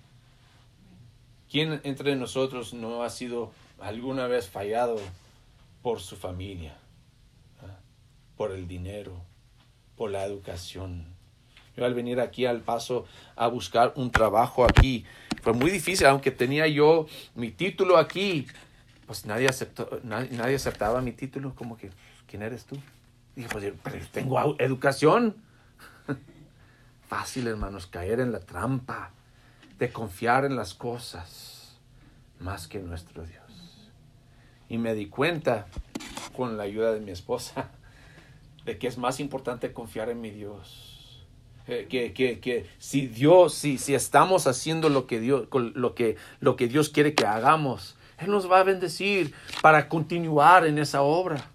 ¿Quién 1.51 1.81
entre 1.85 2.15
nosotros 2.15 2.75
no 2.75 3.05
ha 3.05 3.09
sido 3.09 3.53
alguna 3.81 4.27
vez 4.27 4.51
fallado 4.51 5.01
por 5.83 6.01
su 6.01 6.17
familia, 6.17 6.77
por 8.37 8.53
el 8.53 8.67
dinero, 8.67 9.21
por 9.97 10.11
la 10.11 10.25
educación. 10.25 11.07
Yo 11.77 11.85
al 11.85 11.95
venir 11.95 12.21
aquí 12.21 12.47
al 12.47 12.61
paso 12.61 13.07
a 13.35 13.47
buscar 13.49 13.93
un 13.97 14.11
trabajo 14.11 14.65
aquí, 14.65 15.05
fue 15.43 15.53
muy 15.53 15.71
difícil, 15.71 16.07
aunque 16.07 16.31
tenía 16.31 16.67
yo 16.69 17.07
mi 17.35 17.51
título 17.51 17.99
aquí, 17.99 18.47
pues 19.07 19.27
nadie, 19.27 19.49
aceptó, 19.49 20.01
nadie, 20.05 20.55
aceptaba 20.55 21.01
mi 21.01 21.13
título, 21.13 21.55
como 21.55 21.77
que, 21.77 21.91
¿quién 22.27 22.43
eres 22.43 22.65
tú? 22.65 22.77
Dije, 23.35 23.49
pues 23.49 23.73
pero 23.83 24.07
tengo 24.13 24.57
educación. 24.59 25.37
Fácil, 27.09 27.47
hermanos, 27.47 27.87
caer 27.87 28.21
en 28.21 28.33
la 28.33 28.41
trampa 28.41 29.13
de 29.79 29.91
confiar 29.91 30.45
en 30.45 30.57
las 30.57 30.75
cosas 30.75 31.79
más 32.39 32.69
que 32.69 32.79
en 32.79 32.89
nuestro 32.89 33.25
Dios. 33.25 33.42
Y 34.73 34.79
me 34.79 34.95
di 34.95 35.05
cuenta, 35.05 35.67
con 36.35 36.57
la 36.57 36.63
ayuda 36.63 36.95
de 36.95 37.01
mi 37.01 37.11
esposa, 37.11 37.69
de 38.65 38.79
que 38.79 38.87
es 38.87 38.97
más 38.97 39.21
importante 39.21 39.71
confiar 39.75 40.09
en 40.09 40.23
mi 40.23 40.31
Dios. 40.31 41.27
Eh, 41.69 41.89
que, 41.91 42.15
que, 42.15 42.41
que, 42.41 42.65
si 42.79 43.07
Dios, 43.07 43.53
si, 43.53 43.77
si 43.77 43.95
estamos 43.95 44.47
haciendo 44.47 44.89
lo 44.89 45.07
que 45.07 45.21
Dios, 45.21 45.47
lo 45.53 45.95
que, 45.95 46.17
lo 46.41 46.57
que 46.57 46.69
Dios 46.69 46.89
quiere 46.89 47.15
que 47.15 47.27
hagamos, 47.27 47.97
Él 48.17 48.31
nos 48.31 48.51
va 48.51 48.61
a 48.61 48.65
bendecir 48.65 49.35
para 49.61 49.91
continuar 49.91 50.67
en 50.67 50.79
esa 50.79 51.03
obra. 51.03 51.51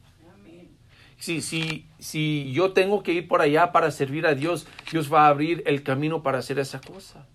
Si, 1.18 1.42
si, 1.42 1.88
si 1.98 2.52
yo 2.54 2.74
tengo 2.74 3.02
que 3.02 3.14
ir 3.14 3.28
por 3.28 3.42
allá 3.42 3.72
para 3.72 3.90
servir 3.90 4.28
a 4.28 4.36
Dios, 4.36 4.68
Dios 4.92 5.12
va 5.12 5.26
a 5.26 5.30
abrir 5.30 5.64
el 5.66 5.82
camino 5.82 6.22
para 6.22 6.38
hacer 6.38 6.60
esa 6.60 6.80
cosa. 6.80 7.26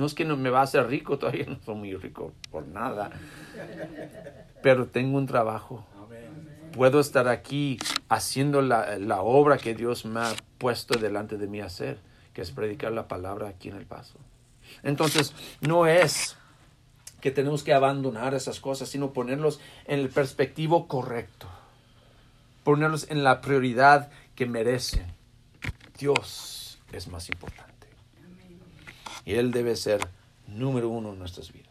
No 0.00 0.06
es 0.06 0.14
que 0.14 0.24
no 0.24 0.36
me 0.36 0.50
va 0.50 0.60
a 0.60 0.64
hacer 0.64 0.88
rico, 0.88 1.18
todavía 1.20 1.44
no 1.46 1.58
soy 1.64 1.76
muy 1.76 1.94
rico 1.94 2.32
por 2.50 2.66
nada 2.66 3.10
pero 4.62 4.86
tengo 4.86 5.18
un 5.18 5.26
trabajo. 5.26 5.86
Puedo 6.72 7.00
estar 7.00 7.28
aquí 7.28 7.78
haciendo 8.08 8.62
la, 8.62 8.98
la, 8.98 9.22
obra 9.22 9.58
que 9.58 9.74
Dios 9.74 10.04
me 10.04 10.20
ha 10.20 10.32
puesto 10.58 10.98
delante 10.98 11.36
de 11.36 11.48
mí 11.48 11.60
hacer, 11.60 11.98
que 12.32 12.42
es 12.42 12.52
predicar 12.52 12.92
la 12.92 13.08
palabra 13.08 13.48
aquí 13.48 13.68
en 13.68 13.76
el 13.76 13.86
paso. 13.86 14.18
Entonces, 14.84 15.34
no 15.60 15.86
es 15.86 16.36
que 17.20 17.32
tenemos 17.32 17.64
que 17.64 17.74
abandonar 17.74 18.34
esas 18.34 18.60
cosas, 18.60 18.88
sino 18.88 19.12
ponerlos 19.12 19.60
en 19.86 19.98
el 19.98 20.10
perspectivo 20.10 20.86
correcto, 20.86 21.48
ponerlos 22.62 23.10
en 23.10 23.24
la 23.24 23.40
prioridad 23.40 24.10
que 24.36 24.46
merecen. 24.46 25.12
Dios 25.98 26.78
es 26.92 27.08
más 27.08 27.28
importante. 27.28 27.69
Y 29.24 29.34
Él 29.34 29.50
debe 29.50 29.76
ser 29.76 30.00
número 30.46 30.88
uno 30.88 31.12
en 31.12 31.18
nuestras 31.18 31.52
vidas. 31.52 31.68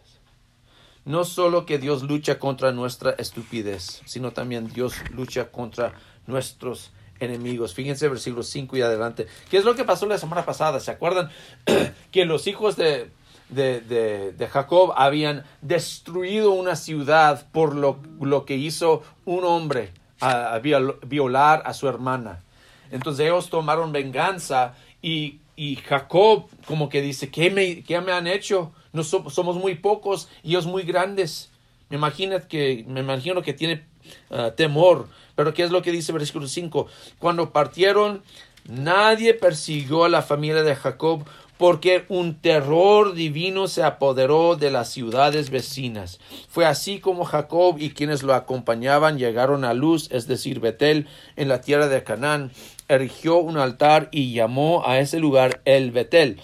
no 1.05 1.25
solo 1.25 1.65
que 1.65 1.79
Dios 1.79 2.03
lucha 2.03 2.37
contra 2.37 2.71
nuestra 2.71 3.11
estupidez, 3.11 4.01
sino 4.05 4.31
también 4.31 4.67
Dios 4.67 4.93
lucha 5.11 5.51
contra 5.51 5.93
nuestros 6.27 6.91
enemigos. 7.19 7.73
Fíjense 7.73 8.07
versículos 8.07 8.47
5 8.47 8.77
y 8.77 8.81
adelante. 8.81 9.27
¿Qué 9.49 9.57
es 9.57 9.65
lo 9.65 9.75
que 9.75 9.83
pasó 9.83 10.05
la 10.05 10.17
semana 10.17 10.45
pasada? 10.45 10.79
¿Se 10.79 10.91
acuerdan 10.91 11.29
que 12.11 12.25
los 12.25 12.47
hijos 12.47 12.75
de, 12.75 13.11
de, 13.49 13.81
de, 13.81 14.47
Jacob 14.47 14.93
habían 14.95 15.43
destruido 15.61 16.51
una 16.51 16.75
ciudad 16.75 17.47
por 17.51 17.75
lo, 17.75 17.99
lo 18.21 18.45
que 18.45 18.55
hizo 18.55 19.03
un 19.25 19.43
hombre 19.43 19.91
a, 20.21 20.59
violar 20.59 21.63
a 21.65 21.73
su 21.73 21.87
hermana? 21.87 22.43
Entonces 22.91 23.25
ellos 23.25 23.49
tomaron 23.49 23.91
venganza 23.91 24.75
y, 25.01 25.39
y 25.59 25.75
Jacob 25.75 26.45
como 26.65 26.87
que 26.87 27.01
dice, 27.01 27.29
¿qué 27.29 27.51
me, 27.51 27.83
qué 27.83 27.99
me 27.99 28.13
han 28.13 28.27
hecho? 28.27 28.71
No 28.93 29.03
somos 29.03 29.57
muy 29.57 29.75
pocos 29.75 30.29
y 30.41 30.51
ellos 30.51 30.65
muy 30.65 30.83
grandes. 30.83 31.49
Me 31.89 31.97
imagino 31.97 32.39
que, 32.47 32.85
me 32.87 33.01
imagino 33.01 33.41
que 33.41 33.51
tiene 33.51 33.83
ah, 34.31 34.51
temor. 34.55 35.09
Pero 35.35 35.53
¿qué 35.53 35.63
es 35.63 35.71
lo 35.71 35.81
que 35.81 35.91
dice 35.91 36.13
versículo 36.13 36.47
5? 36.47 36.87
Cuando 37.19 37.51
partieron, 37.51 38.23
nadie 38.69 39.33
persiguió 39.33 40.05
a 40.05 40.09
la 40.09 40.21
familia 40.21 40.63
de 40.63 40.77
Jacob 40.77 41.25
porque 41.57 42.05
un 42.07 42.35
terror 42.35 43.13
divino 43.13 43.67
se 43.67 43.83
apoderó 43.83 44.55
de 44.55 44.71
las 44.71 44.89
ciudades 44.89 45.49
vecinas. 45.49 46.21
Fue 46.47 46.65
así 46.65 46.99
como 47.01 47.25
Jacob 47.25 47.75
y 47.79 47.89
quienes 47.89 48.23
lo 48.23 48.33
acompañaban 48.33 49.17
llegaron 49.17 49.65
a 49.65 49.73
Luz, 49.73 50.07
es 50.09 50.25
decir, 50.25 50.61
Betel, 50.61 51.09
en 51.35 51.49
la 51.49 51.59
tierra 51.59 51.89
de 51.89 52.01
Canaán, 52.05 52.53
erigió 52.89 53.37
un 53.37 53.57
altar 53.57 54.09
y 54.11 54.33
llamó 54.33 54.85
a 54.85 54.99
ese 54.99 55.19
lugar 55.19 55.61
el 55.63 55.91
Betel, 55.91 56.41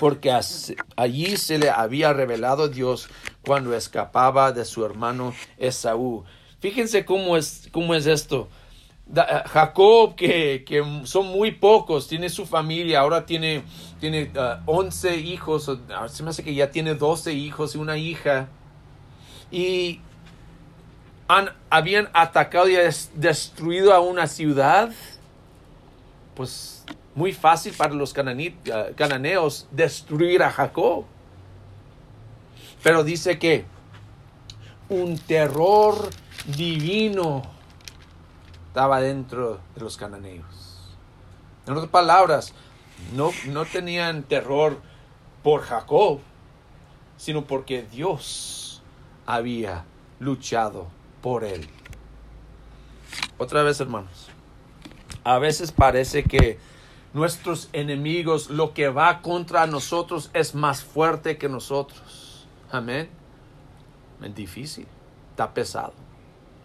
porque 0.00 0.36
allí 0.96 1.36
se 1.36 1.58
le 1.58 1.70
había 1.70 2.12
revelado 2.12 2.68
Dios 2.68 3.08
cuando 3.44 3.76
escapaba 3.76 4.52
de 4.52 4.64
su 4.64 4.84
hermano 4.84 5.34
Esaú. 5.58 6.24
Fíjense 6.60 7.04
cómo 7.04 7.36
es, 7.36 7.68
cómo 7.70 7.94
es 7.94 8.06
esto. 8.06 8.48
Eh, 9.14 9.20
Jacob, 9.46 10.14
que, 10.14 10.64
que, 10.66 10.82
son 11.04 11.26
muy 11.26 11.50
pocos, 11.50 12.08
tiene 12.08 12.30
su 12.30 12.46
familia, 12.46 13.00
ahora 13.00 13.26
tiene, 13.26 13.62
tiene 14.00 14.30
11 14.64 15.08
uh, 15.08 15.12
hijos, 15.12 15.70
ah, 15.94 16.08
se 16.08 16.22
me 16.22 16.30
hace 16.30 16.42
que 16.42 16.54
ya 16.54 16.70
tiene 16.70 16.94
12 16.94 17.34
hijos 17.34 17.74
y 17.74 17.78
una 17.78 17.98
hija, 17.98 18.48
y 19.50 20.00
han, 21.28 21.50
habían 21.68 22.08
atacado 22.14 22.68
y 22.70 22.76
destruido 23.14 23.92
a 23.92 24.00
una 24.00 24.28
ciudad, 24.28 24.92
pues 26.34 26.84
muy 27.14 27.32
fácil 27.32 27.74
para 27.74 27.94
los 27.94 28.12
uh, 28.12 28.94
cananeos 28.96 29.66
destruir 29.70 30.42
a 30.42 30.50
Jacob. 30.50 31.04
Pero 32.82 33.04
dice 33.04 33.38
que 33.38 33.64
un 34.88 35.18
terror 35.18 36.10
divino 36.56 37.42
estaba 38.68 39.00
dentro 39.00 39.60
de 39.74 39.80
los 39.80 39.96
cananeos. 39.96 40.96
En 41.66 41.74
otras 41.74 41.90
palabras, 41.90 42.54
no, 43.14 43.30
no 43.46 43.64
tenían 43.64 44.22
terror 44.24 44.80
por 45.42 45.62
Jacob, 45.62 46.20
sino 47.16 47.44
porque 47.44 47.82
Dios 47.82 48.82
había 49.26 49.84
luchado 50.18 50.88
por 51.20 51.44
él. 51.44 51.68
Otra 53.38 53.62
vez, 53.62 53.80
hermanos, 53.80 54.31
a 55.24 55.38
veces 55.38 55.72
parece 55.72 56.24
que 56.24 56.58
nuestros 57.12 57.68
enemigos, 57.72 58.50
lo 58.50 58.72
que 58.72 58.88
va 58.88 59.20
contra 59.20 59.66
nosotros 59.66 60.30
es 60.32 60.54
más 60.54 60.82
fuerte 60.82 61.36
que 61.36 61.48
nosotros. 61.48 62.46
Amén. 62.70 63.08
Es 64.22 64.34
difícil, 64.34 64.86
está 65.30 65.52
pesado. 65.52 65.92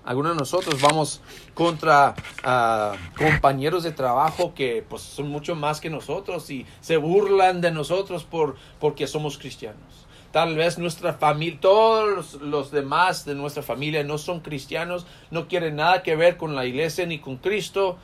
Algunos 0.06 0.34
de 0.34 0.40
nosotros 0.40 0.80
vamos 0.82 1.22
contra 1.54 2.16
ah, 2.44 2.96
compañeros 3.18 3.84
de 3.84 3.92
trabajo 3.92 4.54
que 4.54 4.86
pues, 4.88 5.02
son 5.02 5.28
mucho 5.28 5.54
más 5.54 5.82
que 5.82 5.90
nosotros 5.90 6.50
y 6.50 6.66
se 6.80 6.96
burlan 6.96 7.60
de 7.60 7.72
nosotros 7.72 8.24
por, 8.24 8.56
porque 8.80 9.06
somos 9.06 9.38
cristianos. 9.38 10.08
Tal 10.32 10.56
vez 10.56 10.78
nuestra 10.78 11.14
familia, 11.14 11.60
todos 11.60 12.36
los, 12.36 12.72
demás 12.72 13.26
de 13.26 13.36
nuestra 13.36 13.64
familia 13.64 14.04
no 14.04 14.18
son 14.18 14.40
cristianos, 14.40 15.06
no 15.30 15.50
quieren 15.50 15.76
nada 15.76 16.04
que 16.04 16.16
ver 16.16 16.38
con 16.38 16.56
la 16.56 16.66
iglesia 16.66 17.06
ni 17.06 17.20
con 17.20 17.36
Cristo 17.36 17.98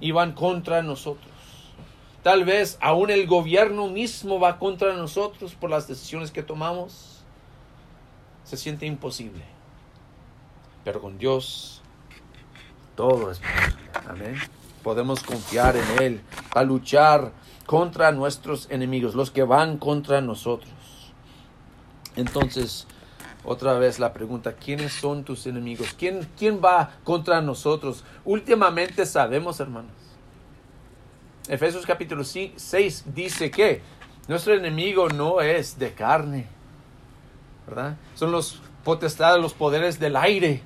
y 0.00 0.12
van 0.12 0.32
contra 0.32 0.82
nosotros. 0.82 1.30
Tal 2.22 2.44
vez 2.44 2.78
aún 2.80 3.10
el 3.10 3.26
gobierno 3.26 3.88
mismo 3.88 4.38
va 4.38 4.58
contra 4.58 4.94
nosotros 4.94 5.54
por 5.54 5.70
las 5.70 5.88
decisiones 5.88 6.30
que 6.30 6.42
tomamos. 6.42 7.22
Se 8.44 8.56
siente 8.56 8.86
imposible. 8.86 9.44
Pero 10.84 11.00
con 11.00 11.18
Dios 11.18 11.82
todo 12.94 13.30
es 13.30 13.38
posible. 13.38 13.90
Amén. 14.08 14.36
Podemos 14.82 15.22
confiar 15.22 15.76
en 15.76 16.02
Él 16.02 16.20
a 16.54 16.62
luchar 16.62 17.32
contra 17.66 18.12
nuestros 18.12 18.68
enemigos, 18.70 19.14
los 19.14 19.30
que 19.30 19.42
van 19.42 19.78
contra 19.78 20.20
nosotros. 20.20 20.72
Entonces, 22.16 22.86
otra 23.44 23.74
vez 23.74 23.98
la 23.98 24.12
pregunta, 24.12 24.52
¿quiénes 24.52 24.92
son 24.92 25.24
tus 25.24 25.46
enemigos? 25.46 25.94
¿Quién, 25.98 26.28
quién 26.38 26.60
va 26.62 26.92
contra 27.04 27.40
nosotros? 27.40 28.04
Últimamente 28.24 29.06
sabemos, 29.06 29.60
hermanos. 29.60 29.92
Efesios 31.48 31.86
capítulo 31.86 32.22
6 32.22 33.04
dice 33.14 33.50
que 33.50 33.82
nuestro 34.28 34.54
enemigo 34.54 35.08
no 35.08 35.40
es 35.40 35.78
de 35.78 35.92
carne, 35.92 36.46
¿verdad? 37.66 37.96
Son 38.14 38.30
los 38.30 38.60
potestades, 38.84 39.42
los 39.42 39.54
poderes 39.54 39.98
del 39.98 40.16
aire, 40.16 40.62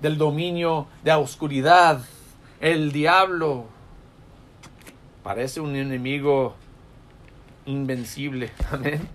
del 0.00 0.18
dominio 0.18 0.86
de 1.02 1.10
la 1.10 1.18
oscuridad, 1.18 2.04
el 2.60 2.92
diablo. 2.92 3.66
Parece 5.22 5.60
un 5.60 5.74
enemigo 5.74 6.54
invencible, 7.64 8.52
amén. 8.70 9.08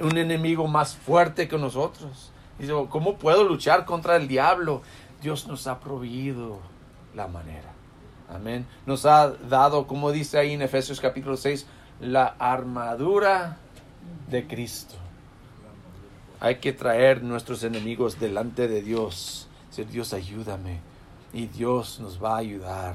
Un 0.00 0.18
enemigo 0.18 0.66
más 0.66 0.96
fuerte 0.96 1.48
que 1.48 1.58
nosotros. 1.58 2.30
Dice, 2.58 2.72
¿cómo 2.88 3.16
puedo 3.16 3.44
luchar 3.44 3.84
contra 3.84 4.16
el 4.16 4.28
diablo? 4.28 4.82
Dios 5.22 5.46
nos 5.46 5.66
ha 5.66 5.80
proveído 5.80 6.58
la 7.14 7.26
manera. 7.26 7.72
Amén. 8.28 8.66
Nos 8.86 9.06
ha 9.06 9.30
dado, 9.30 9.86
como 9.86 10.12
dice 10.12 10.38
ahí 10.38 10.52
en 10.52 10.62
Efesios 10.62 11.00
capítulo 11.00 11.36
6, 11.36 11.66
la 12.00 12.34
armadura 12.38 13.58
de 14.28 14.46
Cristo. 14.46 14.94
Hay 16.40 16.56
que 16.56 16.72
traer 16.72 17.22
nuestros 17.22 17.62
enemigos 17.64 18.18
delante 18.18 18.68
de 18.68 18.82
Dios 18.82 19.48
Dios 19.82 20.12
ayúdame 20.12 20.78
y 21.32 21.46
Dios 21.46 21.98
nos 21.98 22.22
va 22.22 22.36
a 22.36 22.38
ayudar. 22.38 22.94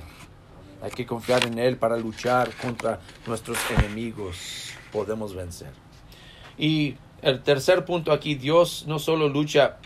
Hay 0.82 0.92
que 0.92 1.06
confiar 1.06 1.46
en 1.46 1.60
Él 1.60 1.76
para 1.76 1.98
luchar 1.98 2.56
contra 2.56 3.02
nuestros 3.28 3.58
enemigos. 3.72 4.72
Podemos 4.94 5.36
vencer. 5.36 5.74
Y 6.60 6.98
el 7.22 7.42
tercer 7.42 7.86
punto 7.86 8.12
aquí, 8.12 8.36
Dios 8.36 8.84
no 8.86 9.00
solo 9.00 9.30
lucha 9.30 9.78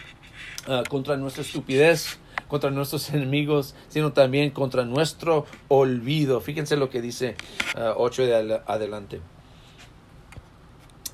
ah, 0.67 0.81
contra 0.89 1.15
nuestra 1.17 1.43
estupidez, 1.43 2.17
contra 2.47 2.71
nuestros 2.71 3.09
enemigos, 3.11 3.75
sino 3.87 4.11
también 4.11 4.49
contra 4.49 4.83
nuestro 4.83 5.45
olvido. 5.67 6.41
Fíjense 6.41 6.75
lo 6.75 6.89
que 6.89 7.01
dice 7.01 7.35
8 7.75 8.23
ah, 8.23 8.25
de 8.25 8.61
adelante. 8.65 9.21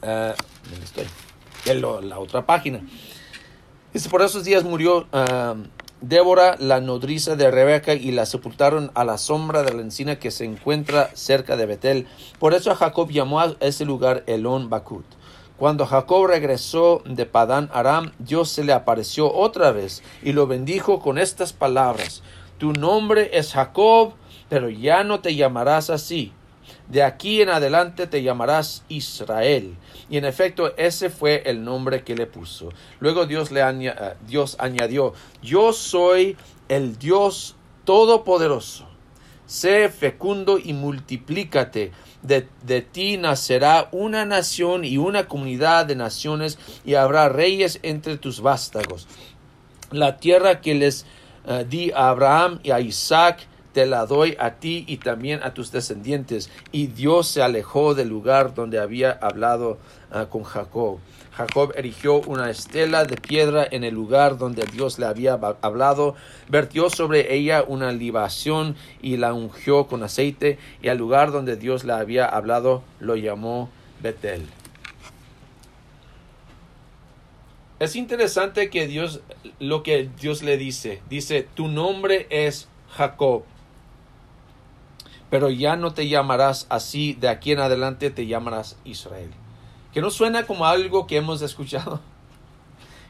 Uh, 0.01 0.33
estoy? 0.81 1.05
En 1.65 1.81
la 1.81 2.19
otra 2.19 2.45
página. 2.45 2.81
Dice, 3.93 4.09
por 4.09 4.21
esos 4.21 4.45
días 4.45 4.63
murió 4.63 5.07
Débora, 6.01 6.55
la 6.57 6.79
nodriza 6.79 7.35
de 7.35 7.51
Rebeca, 7.51 7.93
y 7.93 8.11
la 8.11 8.25
sepultaron 8.25 8.91
a 8.93 9.03
la 9.03 9.17
sombra 9.17 9.63
de 9.63 9.73
la 9.73 9.81
encina 9.81 10.17
que 10.17 10.31
se 10.31 10.45
encuentra 10.45 11.09
cerca 11.15 11.57
de 11.57 11.65
Betel. 11.65 12.07
Por 12.39 12.53
eso 12.53 12.73
Jacob 12.73 13.09
llamó 13.09 13.41
a 13.41 13.55
ese 13.59 13.83
lugar 13.83 14.23
Elón 14.25 14.69
Bakut. 14.69 15.03
Cuando 15.59 15.85
Jacob 15.85 16.25
regresó 16.27 17.01
de 17.03 17.25
Padán 17.25 17.69
Aram, 17.73 18.13
Dios 18.17 18.47
se 18.47 18.63
le 18.63 18.71
apareció 18.71 19.29
otra 19.33 19.73
vez 19.73 20.01
y 20.23 20.31
lo 20.31 20.47
bendijo 20.47 21.01
con 21.01 21.17
estas 21.17 21.51
palabras. 21.51 22.23
Tu 22.57 22.71
nombre 22.71 23.31
es 23.37 23.51
Jacob, 23.51 24.13
pero 24.47 24.69
ya 24.69 25.03
no 25.03 25.19
te 25.19 25.35
llamarás 25.35 25.89
así. 25.89 26.31
De 26.87 27.03
aquí 27.03 27.41
en 27.41 27.49
adelante 27.49 28.07
te 28.07 28.23
llamarás 28.23 28.85
Israel 28.87 29.75
y 30.09 30.15
en 30.17 30.23
efecto, 30.23 30.73
ese 30.77 31.09
fue 31.09 31.43
el 31.45 31.63
nombre 31.63 32.05
que 32.05 32.15
le 32.15 32.25
puso. 32.25 32.69
Luego 33.01 33.25
Dios, 33.25 33.51
le 33.51 33.59
eh, 33.59 33.93
Dios 34.25 34.55
añadió, 34.59 35.13
yo 35.41 35.73
soy 35.73 36.37
el 36.69 36.97
Dios 36.97 37.57
Todopoderoso. 37.83 38.88
Sé 39.49 39.89
fecundo 39.89 40.59
y 40.59 40.73
multiplícate. 40.73 41.91
De, 42.21 42.47
de, 42.61 42.81
ti 42.83 43.17
nacerá 43.17 43.89
una 43.91 44.23
nación 44.23 44.85
y 44.85 44.97
una 44.97 45.27
comunidad 45.27 45.87
de 45.87 45.95
naciones 45.95 46.59
y 46.85 46.93
habrá 46.93 47.29
reyes 47.29 47.79
entre 47.81 48.17
tus 48.17 48.41
vástagos. 48.41 49.07
La 49.89 50.17
tierra 50.17 50.61
que 50.61 50.75
les 50.75 51.07
eh, 51.47 51.65
di 51.67 51.89
a 51.89 52.09
Abraham 52.09 52.59
y 52.61 52.69
a 52.69 52.79
Isaac 52.79 53.47
te 53.73 53.87
la 53.87 54.05
doy 54.05 54.37
a 54.39 54.51
ti 54.55 54.85
y 54.87 54.97
también 54.97 55.41
a 55.41 55.55
tus 55.55 55.71
descendientes. 55.71 56.51
Y 56.71 56.85
Dios 56.85 57.27
se 57.27 57.41
alejó 57.41 57.95
del 57.95 58.09
lugar 58.09 58.53
donde 58.53 58.77
había 58.77 59.13
hablado 59.13 59.79
ah, 60.11 60.27
con 60.29 60.43
Jacob. 60.43 60.99
Jacob 61.39 61.71
erigió 61.77 62.19
una 62.19 62.49
estela 62.49 63.05
de 63.05 63.15
piedra 63.15 63.65
en 63.71 63.85
el 63.85 63.93
lugar 63.93 64.37
donde 64.37 64.65
Dios 64.65 64.99
le 64.99 65.05
había 65.05 65.39
hablado, 65.61 66.15
vertió 66.49 66.89
sobre 66.89 67.33
ella 67.33 67.63
una 67.65 67.93
libación 67.93 68.75
y 69.01 69.15
la 69.15 69.33
ungió 69.33 69.87
con 69.87 70.03
aceite, 70.03 70.59
y 70.81 70.89
al 70.89 70.97
lugar 70.97 71.31
donde 71.31 71.55
Dios 71.55 71.85
le 71.85 71.93
había 71.93 72.25
hablado 72.25 72.83
lo 72.99 73.15
llamó 73.15 73.69
Betel. 74.01 74.47
Es 77.79 77.95
interesante 77.95 78.69
que 78.69 78.85
Dios, 78.85 79.21
lo 79.61 79.81
que 79.81 80.09
Dios 80.19 80.43
le 80.43 80.57
dice, 80.57 81.01
dice, 81.09 81.47
tu 81.55 81.69
nombre 81.69 82.27
es 82.31 82.67
Jacob, 82.89 83.43
pero 85.29 85.49
ya 85.49 85.77
no 85.77 85.93
te 85.93 86.09
llamarás 86.09 86.67
así, 86.69 87.13
de 87.13 87.29
aquí 87.29 87.53
en 87.53 87.59
adelante 87.59 88.09
te 88.09 88.27
llamarás 88.27 88.75
Israel 88.83 89.29
que 89.93 90.01
no 90.01 90.09
suena 90.09 90.45
como 90.45 90.65
algo 90.65 91.07
que 91.07 91.17
hemos 91.17 91.41
escuchado. 91.41 91.99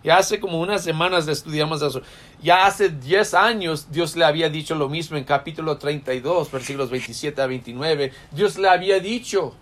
Ya 0.01 0.17
hace 0.17 0.39
como 0.39 0.61
unas 0.61 0.81
semanas 0.81 1.27
estudiamos 1.27 1.81
eso. 1.81 2.01
Ya 2.41 2.65
hace 2.65 2.87
10 2.87 3.33
años 3.33 3.91
Dios 3.91 4.15
le 4.15 4.23
había 4.23 4.49
dicho 4.49 4.73
lo 4.75 4.87
mismo 4.87 5.17
en 5.17 5.25
capítulo 5.25 5.77
32, 5.77 6.49
versículos 6.49 6.89
27 6.89 7.41
a 7.41 7.47
29. 7.47 8.13
Dios 8.31 8.57
le 8.57 8.69
había 8.69 9.01
dicho, 9.01 9.55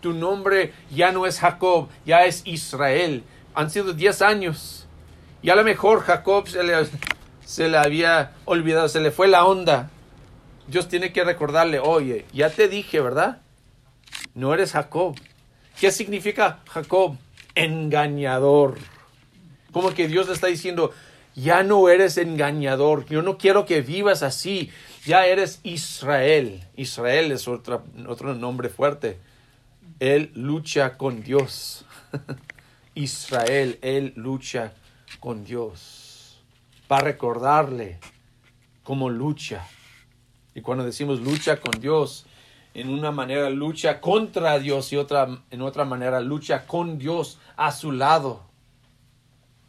tu 0.00 0.12
nombre 0.12 0.72
ya 0.90 1.12
no 1.12 1.26
es 1.26 1.38
Jacob, 1.38 1.88
ya 2.04 2.24
es 2.24 2.42
Israel. 2.44 3.22
Han 3.54 3.70
sido 3.70 3.92
10 3.92 4.22
años. 4.22 4.86
Y 5.42 5.50
a 5.50 5.54
lo 5.54 5.62
mejor 5.62 6.00
Jacob 6.00 6.48
se 6.48 6.64
le, 6.64 6.74
se 7.44 7.68
le 7.68 7.78
había 7.78 8.32
olvidado, 8.46 8.88
se 8.88 8.98
le 8.98 9.12
fue 9.12 9.28
la 9.28 9.44
onda. 9.44 9.90
Dios 10.66 10.88
tiene 10.88 11.12
que 11.12 11.22
recordarle, 11.22 11.78
oye, 11.78 12.26
ya 12.32 12.50
te 12.50 12.66
dije, 12.66 13.00
¿verdad? 13.00 13.38
No 14.34 14.52
eres 14.52 14.72
Jacob, 14.72 15.14
¿Qué 15.78 15.90
significa 15.90 16.60
Jacob? 16.68 17.16
Engañador. 17.54 18.78
Como 19.72 19.92
que 19.92 20.08
Dios 20.08 20.26
le 20.26 20.32
está 20.32 20.46
diciendo, 20.46 20.92
ya 21.34 21.62
no 21.62 21.90
eres 21.90 22.16
engañador, 22.16 23.04
yo 23.06 23.20
no 23.20 23.36
quiero 23.36 23.66
que 23.66 23.82
vivas 23.82 24.22
así, 24.22 24.70
ya 25.04 25.26
eres 25.26 25.60
Israel. 25.64 26.64
Israel 26.76 27.30
es 27.30 27.46
otro 27.46 28.34
nombre 28.34 28.70
fuerte. 28.70 29.18
Él 30.00 30.30
lucha 30.34 30.96
con 30.96 31.22
Dios. 31.22 31.84
Israel, 32.94 33.78
él 33.82 34.14
lucha 34.16 34.72
con 35.20 35.44
Dios. 35.44 36.42
Para 36.88 37.04
recordarle 37.04 37.98
cómo 38.82 39.10
lucha. 39.10 39.66
Y 40.54 40.62
cuando 40.62 40.84
decimos 40.84 41.20
lucha 41.20 41.60
con 41.60 41.78
Dios, 41.80 42.24
en 42.76 42.90
una 42.90 43.10
manera 43.10 43.48
lucha 43.48 44.02
contra 44.02 44.58
Dios 44.58 44.92
y 44.92 44.96
otra, 44.96 45.42
en 45.50 45.62
otra 45.62 45.86
manera 45.86 46.20
lucha 46.20 46.66
con 46.66 46.98
Dios 46.98 47.38
a 47.56 47.72
su 47.72 47.90
lado. 47.90 48.42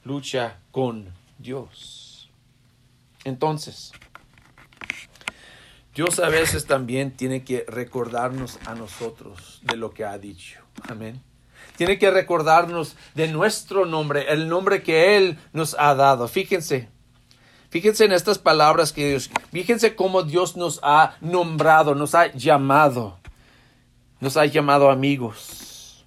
Lucha 0.04 0.58
con 0.72 1.14
Dios. 1.38 2.30
Entonces, 3.24 3.94
Dios 5.96 6.20
a 6.20 6.28
veces 6.28 6.66
también 6.66 7.16
tiene 7.16 7.46
que 7.46 7.64
recordarnos 7.70 8.60
a 8.66 8.76
nosotros 8.76 9.62
de 9.64 9.78
lo 9.78 9.94
que 9.94 10.04
ha 10.04 10.18
dicho. 10.18 10.60
Amén. 10.90 11.24
Tiene 11.78 11.98
que 11.98 12.12
recordarnos 12.12 12.98
de 13.16 13.30
nuestro 13.30 13.86
nombre, 13.86 14.34
el 14.34 14.50
nombre 14.50 14.84
que 14.84 15.16
Él 15.16 15.40
nos 15.54 15.78
ha 15.80 15.96
dado. 15.96 16.28
Fíjense, 16.28 16.90
Fíjense 17.70 18.06
en 18.06 18.14
estas 18.14 18.38
palabras 18.38 18.94
que 18.94 19.10
Dios, 19.10 19.30
fíjense 19.52 19.96
cómo 19.96 20.24
Dios 20.24 20.56
nos 20.56 20.80
ha 20.84 21.18
nombrado, 21.20 21.96
nos 21.96 22.16
ha 22.16 22.32
llamado, 22.34 23.18
nos 24.22 24.38
ha 24.38 24.46
llamado 24.46 24.90
amigos. 24.90 26.06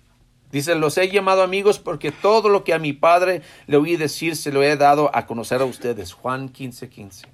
Dice, 0.51 0.75
los 0.75 0.99
he 0.99 1.09
llamado 1.11 1.43
amigos 1.43 1.79
porque 1.79 2.11
todo 2.11 2.49
lo 2.49 2.65
que 2.65 2.75
a 2.75 2.79
mi 2.79 2.93
Padre 2.93 3.43
le 3.67 3.77
oí 3.77 3.97
decir 3.97 4.37
se 4.37 4.51
lo 4.51 4.63
he 4.63 4.77
dado 4.77 5.11
a 5.15 5.27
conocer 5.27 5.61
a 5.61 5.65
ustedes. 5.65 6.13
Juan 6.13 6.49
15, 6.49 6.89
15. 6.89 7.27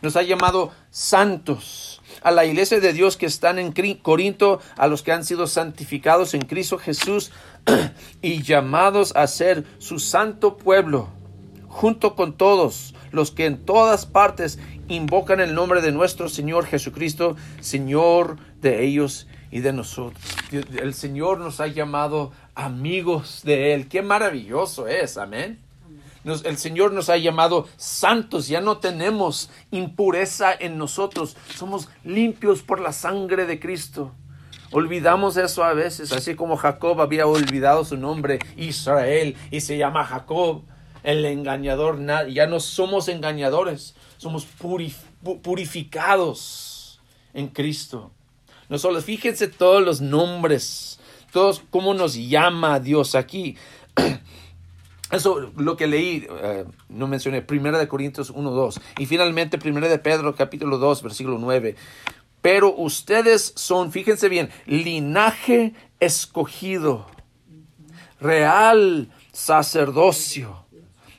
Nos 0.00 0.16
ha 0.16 0.22
llamado 0.22 0.72
santos 0.90 2.00
a 2.22 2.30
la 2.30 2.46
iglesia 2.46 2.80
de 2.80 2.92
Dios 2.94 3.18
que 3.18 3.26
están 3.26 3.58
en 3.58 3.72
Corinto, 4.00 4.60
a 4.76 4.86
los 4.86 5.02
que 5.02 5.12
han 5.12 5.24
sido 5.24 5.46
santificados 5.46 6.32
en 6.32 6.42
Cristo 6.42 6.78
Jesús 6.78 7.30
y 8.22 8.42
llamados 8.42 9.14
a 9.14 9.26
ser 9.26 9.64
su 9.78 9.98
santo 9.98 10.56
pueblo, 10.56 11.10
junto 11.70 12.16
con 12.16 12.34
todos 12.34 12.94
los 13.12 13.30
que 13.30 13.46
en 13.46 13.64
todas 13.64 14.04
partes 14.04 14.58
invocan 14.88 15.40
el 15.40 15.54
nombre 15.54 15.80
de 15.80 15.92
nuestro 15.92 16.28
Señor 16.28 16.66
Jesucristo, 16.66 17.36
Señor 17.60 18.38
de 18.60 18.84
ellos 18.84 19.28
y 19.52 19.60
de 19.60 19.72
nosotros. 19.72 20.20
El 20.50 20.94
Señor 20.94 21.38
nos 21.38 21.60
ha 21.60 21.68
llamado 21.68 22.32
amigos 22.54 23.42
de 23.44 23.72
Él. 23.72 23.88
Qué 23.88 24.02
maravilloso 24.02 24.88
es, 24.88 25.16
amén. 25.16 25.60
el 26.24 26.58
Señor 26.58 26.92
nos 26.92 27.08
ha 27.08 27.16
llamado 27.16 27.68
santos, 27.76 28.48
ya 28.48 28.60
no 28.60 28.78
tenemos 28.78 29.48
impureza 29.70 30.52
en 30.52 30.76
nosotros, 30.76 31.36
somos 31.54 31.88
limpios 32.04 32.62
por 32.62 32.80
la 32.80 32.92
sangre 32.92 33.46
de 33.46 33.60
Cristo. 33.60 34.12
Olvidamos 34.72 35.36
eso 35.36 35.64
a 35.64 35.72
veces, 35.72 36.12
así 36.12 36.34
como 36.34 36.56
Jacob 36.56 37.00
había 37.00 37.26
olvidado 37.26 37.84
su 37.84 37.96
nombre, 37.96 38.40
Israel, 38.56 39.36
y 39.50 39.62
se 39.62 39.78
llama 39.78 40.04
Jacob 40.04 40.62
el 41.02 41.24
engañador, 41.24 41.98
ya 42.28 42.46
no 42.46 42.60
somos 42.60 43.08
engañadores, 43.08 43.94
somos 44.16 44.46
purificados 45.42 47.00
en 47.32 47.48
Cristo. 47.48 48.10
No 48.68 48.78
solo, 48.78 49.00
fíjense 49.00 49.48
todos 49.48 49.82
los 49.84 50.00
nombres, 50.00 51.00
todos 51.32 51.62
cómo 51.70 51.94
nos 51.94 52.14
llama 52.14 52.78
Dios 52.80 53.14
aquí. 53.14 53.56
Eso 55.10 55.50
lo 55.56 55.76
que 55.76 55.88
leí, 55.88 56.26
eh, 56.42 56.64
no 56.88 57.08
mencioné, 57.08 57.42
Primera 57.42 57.78
de 57.78 57.88
Corintios 57.88 58.30
1, 58.30 58.50
2. 58.50 58.80
Y 58.98 59.06
finalmente 59.06 59.58
Primera 59.58 59.88
de 59.88 59.98
Pedro 59.98 60.36
capítulo 60.36 60.78
2, 60.78 61.02
versículo 61.02 61.38
9. 61.38 61.74
Pero 62.42 62.72
ustedes 62.76 63.52
son, 63.56 63.90
fíjense 63.90 64.28
bien, 64.28 64.50
linaje 64.66 65.74
escogido, 65.98 67.06
real 68.20 69.10
sacerdocio 69.32 70.64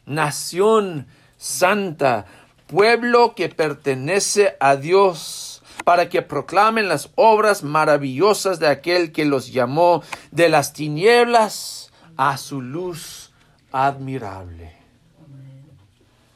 nación 0.06 1.08
santa, 1.38 2.26
pueblo 2.68 3.36
que 3.36 3.50
pertenece 3.50 4.56
a 4.60 4.76
Dios, 4.76 5.64
para 5.84 6.10
que 6.10 6.22
proclamen 6.22 6.88
las 6.88 7.10
obras 7.16 7.64
maravillosas 7.64 8.60
de 8.60 8.68
aquel 8.68 9.12
que 9.12 9.26
los 9.26 9.52
llamó 9.52 10.04
de 10.32 10.50
las 10.50 10.74
tinieblas 10.74 11.92
a 12.18 12.38
su 12.38 12.62
luz 12.62 13.32
admirable. 13.72 14.76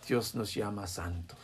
Dios 0.08 0.36
nos 0.36 0.54
llama 0.54 0.88
santos. 0.88 1.38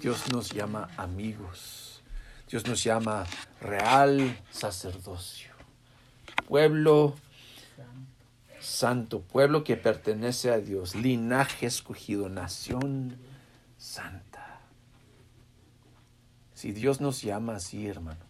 Dios 0.00 0.30
nos 0.32 0.50
llama 0.50 0.88
amigos. 0.96 2.02
Dios 2.48 2.66
nos 2.66 2.82
llama 2.84 3.26
real 3.60 4.38
sacerdocio. 4.50 5.50
Pueblo 6.46 7.14
santo, 8.66 9.20
pueblo 9.20 9.64
que 9.64 9.76
pertenece 9.76 10.50
a 10.50 10.58
Dios, 10.58 10.94
linaje 10.94 11.66
escogido, 11.66 12.28
nación 12.28 13.16
santa. 13.78 14.60
Si 16.54 16.72
Dios 16.72 17.00
nos 17.00 17.22
llama 17.22 17.56
así, 17.56 17.86
hermanos, 17.86 18.26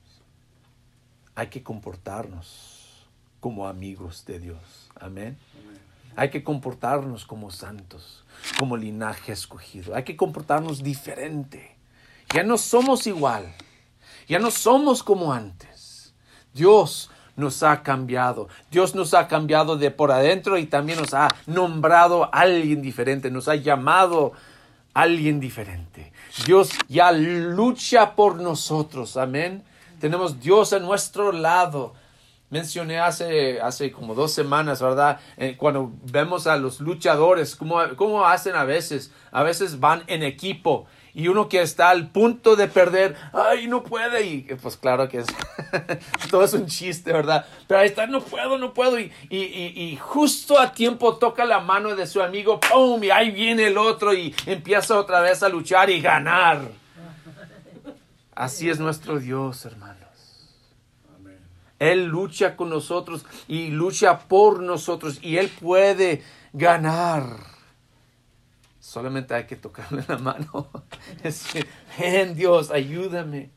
hay 1.34 1.48
que 1.48 1.62
comportarnos 1.62 3.06
como 3.40 3.66
amigos 3.66 4.24
de 4.26 4.38
Dios. 4.38 4.90
Amén. 5.00 5.38
Hay 6.16 6.30
que 6.30 6.42
comportarnos 6.42 7.24
como 7.24 7.50
santos, 7.50 8.24
como 8.58 8.76
linaje 8.76 9.32
escogido. 9.32 9.94
Hay 9.94 10.04
que 10.04 10.16
comportarnos 10.16 10.82
diferente. 10.82 11.76
Ya 12.34 12.42
no 12.42 12.58
somos 12.58 13.06
igual. 13.06 13.54
Ya 14.26 14.38
no 14.38 14.50
somos 14.50 15.02
como 15.02 15.32
antes. 15.32 16.14
Dios 16.52 17.10
nos 17.36 17.62
ha 17.62 17.82
cambiado. 17.82 18.48
Dios 18.70 18.94
nos 18.94 19.14
ha 19.14 19.28
cambiado 19.28 19.76
de 19.76 19.90
por 19.90 20.10
adentro 20.10 20.58
y 20.58 20.66
también 20.66 20.98
nos 20.98 21.14
ha 21.14 21.34
nombrado 21.46 22.28
alguien 22.32 22.82
diferente, 22.82 23.30
nos 23.30 23.48
ha 23.48 23.56
llamado 23.56 24.32
alguien 24.94 25.40
diferente. 25.40 26.12
Dios 26.46 26.70
ya 26.88 27.12
lucha 27.12 28.14
por 28.14 28.36
nosotros, 28.36 29.16
amén. 29.16 29.62
Tenemos 30.00 30.40
Dios 30.40 30.72
a 30.72 30.78
nuestro 30.78 31.32
lado. 31.32 31.94
Mencioné 32.48 33.00
hace, 33.00 33.60
hace 33.60 33.90
como 33.90 34.14
dos 34.14 34.32
semanas, 34.32 34.80
¿verdad? 34.80 35.18
Eh, 35.36 35.56
cuando 35.58 35.92
vemos 36.10 36.46
a 36.46 36.56
los 36.56 36.80
luchadores, 36.80 37.56
¿cómo, 37.56 37.80
¿cómo 37.96 38.24
hacen 38.24 38.54
a 38.54 38.64
veces? 38.64 39.10
A 39.32 39.42
veces 39.42 39.80
van 39.80 40.04
en 40.06 40.22
equipo 40.22 40.86
y 41.16 41.28
uno 41.28 41.48
que 41.48 41.62
está 41.62 41.88
al 41.88 42.08
punto 42.08 42.56
de 42.56 42.68
perder, 42.68 43.16
ay, 43.32 43.68
no 43.68 43.82
puede, 43.82 44.26
y 44.26 44.42
pues 44.60 44.76
claro 44.76 45.08
que 45.08 45.20
es, 45.20 45.26
todo 46.30 46.44
es 46.44 46.52
un 46.52 46.66
chiste, 46.66 47.10
¿verdad? 47.10 47.46
Pero 47.66 47.80
ahí 47.80 47.86
está, 47.86 48.06
no 48.06 48.20
puedo, 48.20 48.58
no 48.58 48.74
puedo, 48.74 49.00
y, 49.00 49.10
y, 49.30 49.38
y, 49.40 49.96
justo 49.96 50.60
a 50.60 50.74
tiempo 50.74 51.16
toca 51.16 51.46
la 51.46 51.60
mano 51.60 51.96
de 51.96 52.06
su 52.06 52.20
amigo, 52.20 52.60
¡pum! 52.60 53.02
Y 53.02 53.08
ahí 53.08 53.30
viene 53.30 53.68
el 53.68 53.78
otro 53.78 54.12
y 54.12 54.34
empieza 54.44 54.98
otra 54.98 55.22
vez 55.22 55.42
a 55.42 55.48
luchar 55.48 55.88
y 55.88 56.02
ganar. 56.02 56.60
Así 58.34 58.68
es 58.68 58.78
nuestro 58.78 59.18
Dios, 59.18 59.64
hermanos. 59.64 59.96
Él 61.78 62.04
lucha 62.04 62.56
con 62.56 62.68
nosotros 62.68 63.24
y 63.48 63.68
lucha 63.68 64.18
por 64.18 64.60
nosotros 64.60 65.18
y 65.22 65.38
Él 65.38 65.48
puede 65.48 66.22
ganar. 66.52 67.55
Solamente 68.86 69.34
hay 69.34 69.46
que 69.46 69.56
tocarle 69.56 70.04
la 70.06 70.16
mano. 70.16 70.70
Ven 71.98 72.36
Dios, 72.36 72.70
ayúdame. 72.70 73.50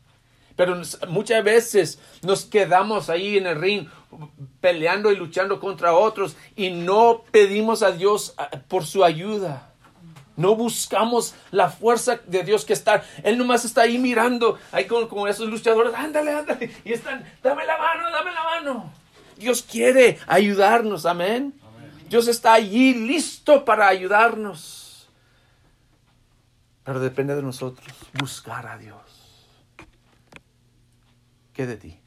Pero 0.56 0.82
muchas 1.08 1.44
veces 1.44 2.00
nos 2.24 2.46
quedamos 2.46 3.12
ahí 3.12 3.38
en 3.38 3.46
el 3.46 3.62
ring 3.62 3.88
peleando 4.60 5.12
y 5.12 5.16
luchando 5.16 5.60
contra 5.60 5.94
otros 5.94 6.36
y 6.56 6.72
no 6.72 7.22
pedimos 7.30 7.84
a 7.84 7.92
Dios 7.92 8.34
ah, 8.40 8.50
por 8.68 8.88
su 8.88 9.06
ayuda. 9.06 9.72
No 10.36 10.56
buscamos 10.56 11.36
la 11.52 11.70
fuerza 11.70 12.20
de 12.26 12.44
Dios 12.44 12.66
que 12.66 12.74
está. 12.74 13.04
Él 13.24 13.38
nomás 13.38 13.66
está 13.66 13.82
ahí 13.82 14.00
mirando, 14.00 14.58
ahí 14.72 14.86
con, 14.86 15.30
esos 15.30 15.48
luchadores. 15.48 15.94
Ándale, 15.94 16.32
ándale. 16.32 16.72
Y 16.84 16.94
están, 16.94 17.24
dame 17.44 17.68
la 17.68 17.78
mano, 17.78 18.10
dame 18.10 18.32
la 18.32 18.44
mano. 18.44 18.92
Dios 19.38 19.62
quiere 19.62 20.18
ayudarnos, 20.26 21.06
amén. 21.06 21.54
Dios 22.10 22.28
está 22.28 22.54
allí 22.54 22.96
listo 22.96 23.64
para 23.64 23.88
ayudarnos. 23.88 24.89
Pero 26.84 27.00
depende 27.00 27.36
de 27.36 27.42
nosotros 27.42 27.88
buscar 28.20 28.68
a 28.68 28.78
Dios. 28.78 29.48
¿Qué 31.54 31.66
de 31.68 31.78
ti? 31.78 32.00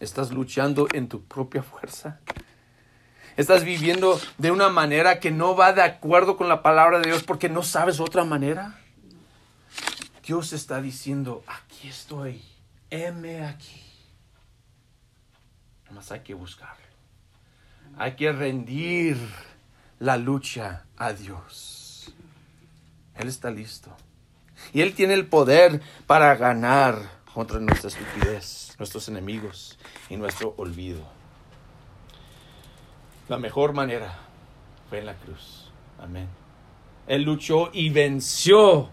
¿Estás 0.00 0.30
luchando 0.32 0.88
en 0.92 1.08
tu 1.08 1.24
propia 1.24 1.62
fuerza? 1.62 2.20
Estás 3.36 3.64
viviendo 3.64 4.18
de 4.38 4.50
una 4.50 4.70
manera 4.70 5.20
que 5.20 5.30
no 5.30 5.54
va 5.54 5.72
de 5.72 5.82
acuerdo 5.82 6.36
con 6.36 6.48
la 6.48 6.62
palabra 6.62 6.98
de 6.98 7.10
Dios 7.10 7.22
porque 7.22 7.48
no 7.48 7.62
sabes 7.62 8.00
otra 8.00 8.24
manera. 8.24 8.80
Dios 10.26 10.52
está 10.52 10.80
diciendo, 10.80 11.44
aquí 11.46 11.88
estoy, 11.88 12.42
heme 12.90 13.44
aquí. 13.46 13.82
Más 15.90 16.10
hay 16.10 16.20
que 16.20 16.34
buscarlo. 16.34 16.84
Hay 17.96 18.16
que 18.16 18.32
rendir 18.32 19.16
la 19.98 20.16
lucha 20.16 20.84
a 20.96 21.12
Dios. 21.12 21.75
Él 23.18 23.28
está 23.28 23.50
listo. 23.50 23.90
Y 24.72 24.80
Él 24.80 24.94
tiene 24.94 25.14
el 25.14 25.26
poder 25.26 25.80
para 26.06 26.34
ganar 26.36 27.16
contra 27.32 27.60
nuestra 27.60 27.88
estupidez, 27.88 28.74
nuestros 28.78 29.08
enemigos 29.08 29.78
y 30.08 30.16
nuestro 30.16 30.54
olvido. 30.56 31.02
La 33.28 33.38
mejor 33.38 33.72
manera 33.72 34.18
fue 34.88 35.00
en 35.00 35.06
la 35.06 35.14
cruz. 35.14 35.70
Amén. 35.98 36.28
Él 37.06 37.22
luchó 37.22 37.70
y 37.72 37.90
venció 37.90 38.88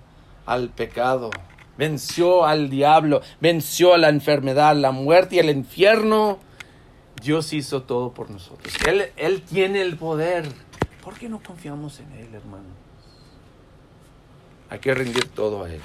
al 0.46 0.70
pecado, 0.70 1.30
venció 1.78 2.46
al 2.46 2.70
diablo, 2.70 3.22
venció 3.40 3.94
a 3.94 3.98
la 3.98 4.10
enfermedad, 4.10 4.76
la 4.76 4.92
muerte 4.92 5.38
y 5.38 5.40
el 5.40 5.50
infierno. 5.50 6.40
Dios 7.22 7.54
hizo 7.54 7.84
todo 7.84 8.14
por 8.14 8.30
nosotros. 8.30 8.74
Él, 8.86 9.12
él 9.16 9.42
tiene 9.42 9.82
el 9.82 9.98
poder. 9.98 10.48
¿Por 11.04 11.18
qué 11.18 11.30
no 11.30 11.42
confiamos 11.42 12.00
en 12.00 12.12
Él, 12.14 12.34
hermanos? 12.34 12.83
Hay 14.74 14.80
que 14.80 14.92
rendir 14.92 15.28
todo 15.28 15.66
a 15.66 15.70
Él. 15.70 15.84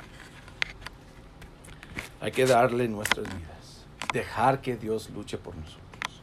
Hay 2.23 2.33
que 2.33 2.47
darle 2.47 2.89
nuestras 2.89 3.27
vidas. 3.27 3.85
Dejar 4.15 4.63
que 4.63 4.79
Dios 4.79 5.11
luche 5.11 5.37
por 5.37 5.55
nosotros. 5.55 6.23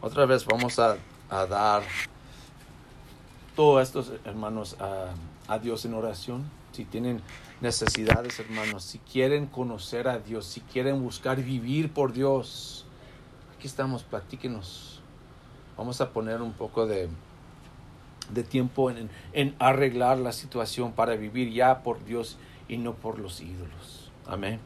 Otra 0.00 0.26
vez 0.26 0.44
vamos 0.44 0.80
a, 0.80 0.96
dar 1.30 1.84
todos 3.54 3.80
estos 3.80 4.12
hermanos 4.24 4.76
a, 4.80 5.58
Dios 5.60 5.84
en 5.84 5.94
oración. 5.94 6.50
Si 6.72 6.84
tienen 6.84 7.22
necesidades, 7.60 8.40
hermanos, 8.40 8.82
si 8.82 8.98
quieren 8.98 9.46
conocer 9.46 10.08
a 10.08 10.18
Dios, 10.18 10.46
si 10.46 10.62
quieren 10.62 11.00
buscar 11.00 11.40
vivir 11.40 11.92
por 11.92 12.12
Dios, 12.12 12.86
aquí 13.56 13.68
estamos, 13.68 14.02
platíquenos. 14.02 15.00
Vamos 15.76 16.00
a 16.00 16.10
poner 16.10 16.42
un 16.42 16.54
poco 16.54 16.88
de, 16.88 17.08
de 18.30 18.42
tiempo 18.42 18.90
en, 18.90 19.08
en, 19.32 19.54
arreglar 19.58 20.18
la 20.18 20.32
situación 20.32 20.92
para 20.92 21.16
vivir 21.16 21.52
ya 21.52 21.82
por 21.82 22.04
Dios 22.04 22.36
y 22.68 22.76
no 22.76 22.94
por 22.94 23.18
los 23.18 23.40
ídolos. 23.40 24.10
Amén. 24.26 24.60